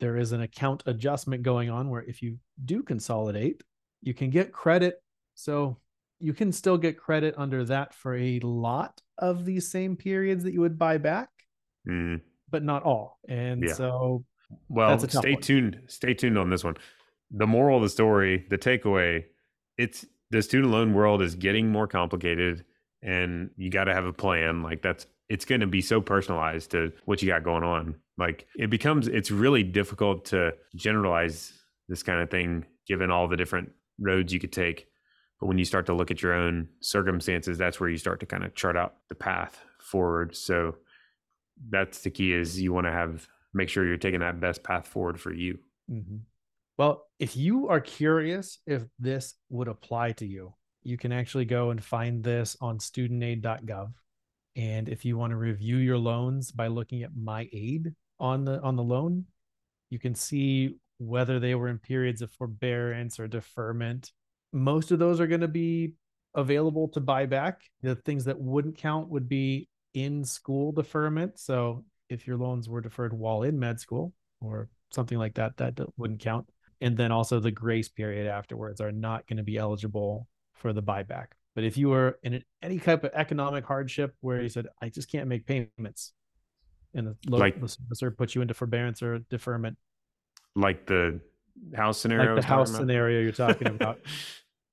there 0.00 0.16
is 0.16 0.32
an 0.32 0.42
account 0.42 0.82
adjustment 0.86 1.42
going 1.42 1.70
on 1.70 1.88
where 1.88 2.02
if 2.02 2.20
you 2.22 2.38
do 2.64 2.82
consolidate, 2.82 3.62
you 4.02 4.12
can 4.14 4.30
get 4.30 4.52
credit. 4.52 5.00
So 5.36 5.78
you 6.18 6.32
can 6.34 6.50
still 6.52 6.76
get 6.76 6.98
credit 6.98 7.34
under 7.38 7.64
that 7.66 7.94
for 7.94 8.16
a 8.16 8.40
lot 8.40 9.00
of 9.18 9.44
these 9.44 9.68
same 9.70 9.96
periods 9.96 10.42
that 10.44 10.52
you 10.52 10.60
would 10.60 10.78
buy 10.78 10.98
back, 10.98 11.28
Mm. 11.88 12.20
but 12.50 12.62
not 12.64 12.82
all. 12.82 13.18
And 13.28 13.62
Yeah. 13.62 13.72
so 13.74 14.24
Well, 14.68 14.90
That's 14.90 15.04
a 15.04 15.06
tough 15.08 15.22
stay 15.22 15.32
one. 15.32 15.42
tuned. 15.42 15.80
Stay 15.88 16.14
tuned 16.14 16.38
on 16.38 16.50
this 16.50 16.62
one. 16.62 16.76
The 17.32 17.46
moral 17.48 17.78
of 17.78 17.82
the 17.82 17.88
story, 17.88 18.46
the 18.48 18.56
takeaway, 18.58 19.24
it's 19.76 20.06
the 20.30 20.40
student 20.40 20.72
loan 20.72 20.94
world 20.94 21.20
is 21.20 21.34
getting 21.34 21.68
more 21.70 21.88
complicated 21.88 22.64
and 23.06 23.50
you 23.56 23.70
got 23.70 23.84
to 23.84 23.94
have 23.94 24.04
a 24.04 24.12
plan. 24.12 24.62
Like 24.62 24.82
that's 24.82 25.06
it's 25.28 25.44
going 25.44 25.60
to 25.62 25.66
be 25.66 25.80
so 25.80 26.00
personalized 26.00 26.72
to 26.72 26.92
what 27.06 27.22
you 27.22 27.28
got 27.28 27.42
going 27.42 27.64
on. 27.64 27.94
Like 28.18 28.46
it 28.56 28.68
becomes 28.68 29.08
it's 29.08 29.30
really 29.30 29.62
difficult 29.62 30.26
to 30.26 30.52
generalize 30.74 31.52
this 31.88 32.02
kind 32.02 32.20
of 32.20 32.30
thing 32.30 32.66
given 32.86 33.10
all 33.10 33.28
the 33.28 33.36
different 33.36 33.70
roads 33.98 34.32
you 34.32 34.40
could 34.40 34.52
take. 34.52 34.86
But 35.40 35.46
when 35.46 35.58
you 35.58 35.64
start 35.64 35.86
to 35.86 35.94
look 35.94 36.10
at 36.10 36.22
your 36.22 36.32
own 36.34 36.68
circumstances, 36.80 37.58
that's 37.58 37.78
where 37.78 37.90
you 37.90 37.98
start 37.98 38.20
to 38.20 38.26
kind 38.26 38.44
of 38.44 38.54
chart 38.54 38.76
out 38.76 38.96
the 39.08 39.14
path 39.14 39.60
forward. 39.80 40.34
So 40.34 40.76
that's 41.70 42.00
the 42.00 42.10
key 42.10 42.32
is 42.32 42.60
you 42.60 42.72
want 42.72 42.86
to 42.86 42.92
have 42.92 43.28
make 43.54 43.68
sure 43.68 43.86
you're 43.86 43.96
taking 43.96 44.20
that 44.20 44.40
best 44.40 44.62
path 44.62 44.86
forward 44.86 45.20
for 45.20 45.32
you. 45.32 45.58
Mhm. 45.90 46.20
Well, 46.78 47.06
if 47.18 47.36
you 47.36 47.68
are 47.68 47.80
curious 47.80 48.58
if 48.66 48.84
this 48.98 49.34
would 49.48 49.68
apply 49.68 50.12
to 50.12 50.26
you, 50.26 50.54
you 50.86 50.96
can 50.96 51.12
actually 51.12 51.44
go 51.44 51.70
and 51.70 51.82
find 51.82 52.22
this 52.22 52.56
on 52.60 52.78
studentaid.gov. 52.78 53.92
And 54.54 54.88
if 54.88 55.04
you 55.04 55.18
want 55.18 55.32
to 55.32 55.36
review 55.36 55.78
your 55.78 55.98
loans 55.98 56.52
by 56.52 56.68
looking 56.68 57.02
at 57.02 57.10
my 57.16 57.48
aid 57.52 57.92
on 58.20 58.44
the 58.44 58.60
on 58.62 58.76
the 58.76 58.82
loan, 58.82 59.26
you 59.90 59.98
can 59.98 60.14
see 60.14 60.76
whether 60.98 61.40
they 61.40 61.54
were 61.54 61.68
in 61.68 61.78
periods 61.78 62.22
of 62.22 62.30
forbearance 62.32 63.18
or 63.18 63.26
deferment. 63.26 64.12
Most 64.52 64.92
of 64.92 64.98
those 64.98 65.20
are 65.20 65.26
going 65.26 65.40
to 65.40 65.48
be 65.48 65.92
available 66.34 66.88
to 66.88 67.00
buy 67.00 67.26
back. 67.26 67.62
The 67.82 67.96
things 67.96 68.24
that 68.24 68.38
wouldn't 68.38 68.78
count 68.78 69.08
would 69.08 69.28
be 69.28 69.68
in 69.92 70.24
school 70.24 70.70
deferment. 70.72 71.38
So 71.38 71.84
if 72.08 72.26
your 72.26 72.36
loans 72.36 72.68
were 72.68 72.80
deferred 72.80 73.12
while 73.12 73.42
in 73.42 73.58
med 73.58 73.80
school 73.80 74.14
or 74.40 74.68
something 74.92 75.18
like 75.18 75.34
that, 75.34 75.56
that 75.56 75.80
wouldn't 75.96 76.20
count. 76.20 76.48
And 76.80 76.96
then 76.96 77.10
also 77.10 77.40
the 77.40 77.50
grace 77.50 77.88
period 77.88 78.28
afterwards 78.28 78.80
are 78.80 78.92
not 78.92 79.26
going 79.26 79.38
to 79.38 79.42
be 79.42 79.56
eligible 79.56 80.28
for 80.56 80.72
the 80.72 80.82
buyback. 80.82 81.28
But 81.54 81.64
if 81.64 81.76
you 81.78 81.88
were 81.88 82.18
in 82.22 82.34
an, 82.34 82.44
any 82.62 82.78
type 82.78 83.04
of 83.04 83.10
economic 83.14 83.64
hardship 83.64 84.14
where 84.20 84.42
you 84.42 84.48
said, 84.48 84.66
I 84.82 84.88
just 84.90 85.10
can't 85.10 85.28
make 85.28 85.46
payments, 85.46 86.12
and 86.94 87.06
the, 87.08 87.16
lo- 87.28 87.38
Like- 87.38 87.60
puts 88.16 88.34
you 88.34 88.42
into 88.42 88.54
forbearance 88.54 89.02
or 89.02 89.20
deferment, 89.30 89.78
Like 90.54 90.86
the 90.86 91.20
house 91.74 91.98
scenario. 91.98 92.34
Like 92.34 92.42
the 92.42 92.46
house 92.48 92.70
about? 92.70 92.80
scenario 92.80 93.20
you're 93.22 93.32
talking 93.32 93.66
about, 93.78 94.00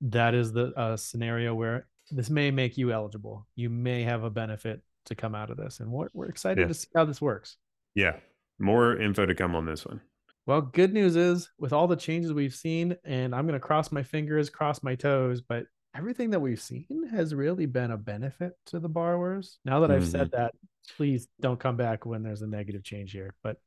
that 0.02 0.34
is 0.34 0.52
the 0.52 0.72
uh, 0.76 0.96
scenario 0.96 1.54
where 1.54 1.86
this 2.10 2.28
may 2.28 2.50
make 2.50 2.76
you 2.76 2.92
eligible. 2.92 3.46
You 3.56 3.70
may 3.70 4.02
have 4.02 4.22
a 4.24 4.30
benefit 4.30 4.82
to 5.06 5.14
come 5.14 5.34
out 5.34 5.50
of 5.50 5.56
this. 5.56 5.80
And 5.80 5.90
we're, 5.90 6.08
we're 6.12 6.26
excited 6.28 6.60
Yeah. 6.62 6.68
to 6.68 6.74
see 6.74 6.88
how 6.94 7.04
this 7.04 7.20
works. 7.20 7.56
yeah. 7.94 8.16
More 8.60 8.96
info 9.00 9.26
to 9.26 9.34
come 9.34 9.56
on 9.56 9.64
this 9.66 9.84
one. 9.84 10.00
Well, 10.46 10.60
good 10.60 10.92
news 10.92 11.16
is 11.16 11.50
with 11.58 11.72
all 11.72 11.88
the 11.88 11.96
changes 11.96 12.32
we've 12.32 12.54
seen, 12.54 12.96
and 13.04 13.34
I'm 13.34 13.48
going 13.48 13.58
to 13.58 13.66
cross 13.66 13.90
my 13.90 14.02
fingers, 14.04 14.48
cross 14.48 14.80
my 14.84 14.94
toes, 14.94 15.40
but 15.40 15.64
everything 15.96 16.30
that 16.30 16.40
we've 16.40 16.60
seen 16.60 17.08
has 17.12 17.34
really 17.34 17.66
been 17.66 17.90
a 17.90 17.96
benefit 17.96 18.54
to 18.66 18.80
the 18.80 18.88
borrowers. 18.88 19.58
Now 19.64 19.80
that 19.80 19.90
I've 19.90 20.02
mm-hmm. 20.02 20.10
said 20.10 20.30
that, 20.32 20.54
please 20.96 21.28
don't 21.40 21.60
come 21.60 21.76
back 21.76 22.04
when 22.04 22.22
there's 22.22 22.42
a 22.42 22.46
negative 22.46 22.82
change 22.82 23.12
here. 23.12 23.34
But 23.42 23.58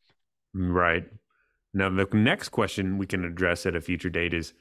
right 0.54 1.06
now, 1.74 1.90
the 1.90 2.08
next 2.14 2.50
question 2.50 2.98
we 2.98 3.06
can 3.06 3.26
address 3.26 3.66
at 3.66 3.76
a 3.76 3.82
future 3.82 4.10
date 4.10 4.34
is 4.34 4.54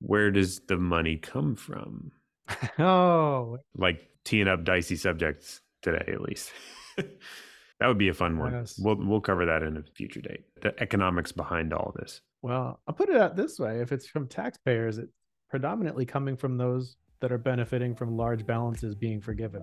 where 0.00 0.30
does 0.30 0.60
the 0.60 0.76
money 0.76 1.16
come 1.16 1.56
from? 1.56 2.12
oh, 2.78 3.58
like 3.76 4.08
teeing 4.24 4.48
up 4.48 4.64
dicey 4.64 4.96
subjects 4.96 5.60
today, 5.82 6.04
at 6.12 6.20
least. 6.20 6.52
that 6.96 7.86
would 7.86 7.98
be 7.98 8.08
a 8.08 8.14
fun 8.14 8.38
one. 8.38 8.52
Yes. 8.52 8.78
We'll 8.78 8.96
we'll 8.96 9.20
cover 9.20 9.46
that 9.46 9.62
in 9.62 9.76
a 9.76 9.82
future 9.94 10.20
date. 10.20 10.44
The 10.62 10.80
economics 10.80 11.32
behind 11.32 11.72
all 11.72 11.94
this. 11.98 12.20
Well, 12.42 12.80
I'll 12.86 12.94
put 12.94 13.10
it 13.10 13.16
out 13.16 13.36
this 13.36 13.58
way: 13.58 13.80
if 13.80 13.92
it's 13.92 14.06
from 14.06 14.26
taxpayers, 14.26 14.98
it's 14.98 15.12
predominantly 15.50 16.06
coming 16.06 16.36
from 16.36 16.56
those 16.56 16.96
that 17.20 17.30
are 17.30 17.38
benefiting 17.38 17.94
from 17.94 18.16
large 18.16 18.46
balances 18.46 18.94
being 18.94 19.20
forgiven. 19.20 19.62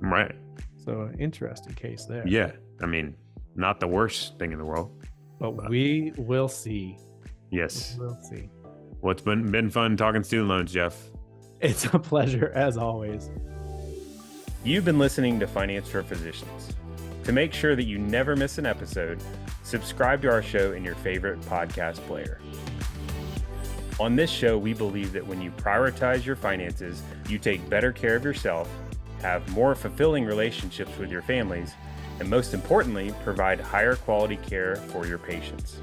Right. 0.00 0.34
So, 0.84 1.10
interesting 1.18 1.74
case 1.74 2.06
there. 2.06 2.26
Yeah, 2.26 2.52
I 2.80 2.86
mean, 2.86 3.14
not 3.54 3.78
the 3.78 3.86
worst 3.86 4.38
thing 4.38 4.50
in 4.52 4.58
the 4.58 4.64
world, 4.64 5.04
but, 5.38 5.56
but 5.56 5.70
we 5.70 6.12
will 6.16 6.48
see. 6.48 6.98
Yes, 7.50 7.96
we'll 7.98 8.16
see. 8.16 8.48
Well, 9.00 9.12
it's 9.12 9.22
been 9.22 9.50
been 9.50 9.70
fun 9.70 9.96
talking 9.96 10.24
student 10.24 10.48
loans, 10.48 10.72
Jeff. 10.72 11.10
It's 11.60 11.84
a 11.84 11.98
pleasure 11.98 12.50
as 12.56 12.76
always. 12.76 13.30
You've 14.64 14.84
been 14.84 14.98
listening 14.98 15.38
to 15.40 15.46
Finance 15.46 15.88
for 15.88 16.02
Physicians. 16.02 16.72
To 17.24 17.32
make 17.32 17.52
sure 17.52 17.76
that 17.76 17.84
you 17.84 17.98
never 17.98 18.34
miss 18.34 18.58
an 18.58 18.66
episode, 18.66 19.22
subscribe 19.62 20.22
to 20.22 20.30
our 20.30 20.42
show 20.42 20.72
in 20.72 20.82
your 20.82 20.96
favorite 20.96 21.40
podcast 21.42 21.98
player. 22.08 22.40
On 24.02 24.16
this 24.16 24.30
show, 24.30 24.58
we 24.58 24.74
believe 24.74 25.12
that 25.12 25.24
when 25.24 25.40
you 25.40 25.52
prioritize 25.52 26.26
your 26.26 26.34
finances, 26.34 27.04
you 27.28 27.38
take 27.38 27.70
better 27.70 27.92
care 27.92 28.16
of 28.16 28.24
yourself, 28.24 28.68
have 29.20 29.48
more 29.50 29.76
fulfilling 29.76 30.24
relationships 30.24 30.90
with 30.98 31.08
your 31.08 31.22
families, 31.22 31.74
and 32.18 32.28
most 32.28 32.52
importantly, 32.52 33.14
provide 33.22 33.60
higher 33.60 33.94
quality 33.94 34.38
care 34.38 34.74
for 34.74 35.06
your 35.06 35.18
patients. 35.18 35.80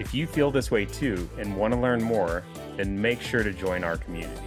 If 0.00 0.12
you 0.12 0.26
feel 0.26 0.50
this 0.50 0.72
way 0.72 0.84
too 0.84 1.30
and 1.38 1.56
want 1.56 1.72
to 1.72 1.78
learn 1.78 2.02
more, 2.02 2.42
then 2.76 3.00
make 3.00 3.20
sure 3.20 3.44
to 3.44 3.52
join 3.52 3.84
our 3.84 3.96
community. 3.96 4.42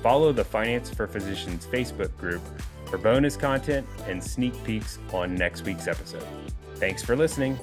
Follow 0.00 0.30
the 0.32 0.44
Finance 0.44 0.90
for 0.90 1.08
Physicians 1.08 1.66
Facebook 1.66 2.16
group 2.18 2.42
for 2.86 2.98
bonus 2.98 3.36
content 3.36 3.84
and 4.06 4.22
sneak 4.22 4.54
peeks 4.62 5.00
on 5.12 5.34
next 5.34 5.62
week's 5.62 5.88
episode. 5.88 6.24
Thanks 6.76 7.02
for 7.02 7.16
listening. 7.16 7.58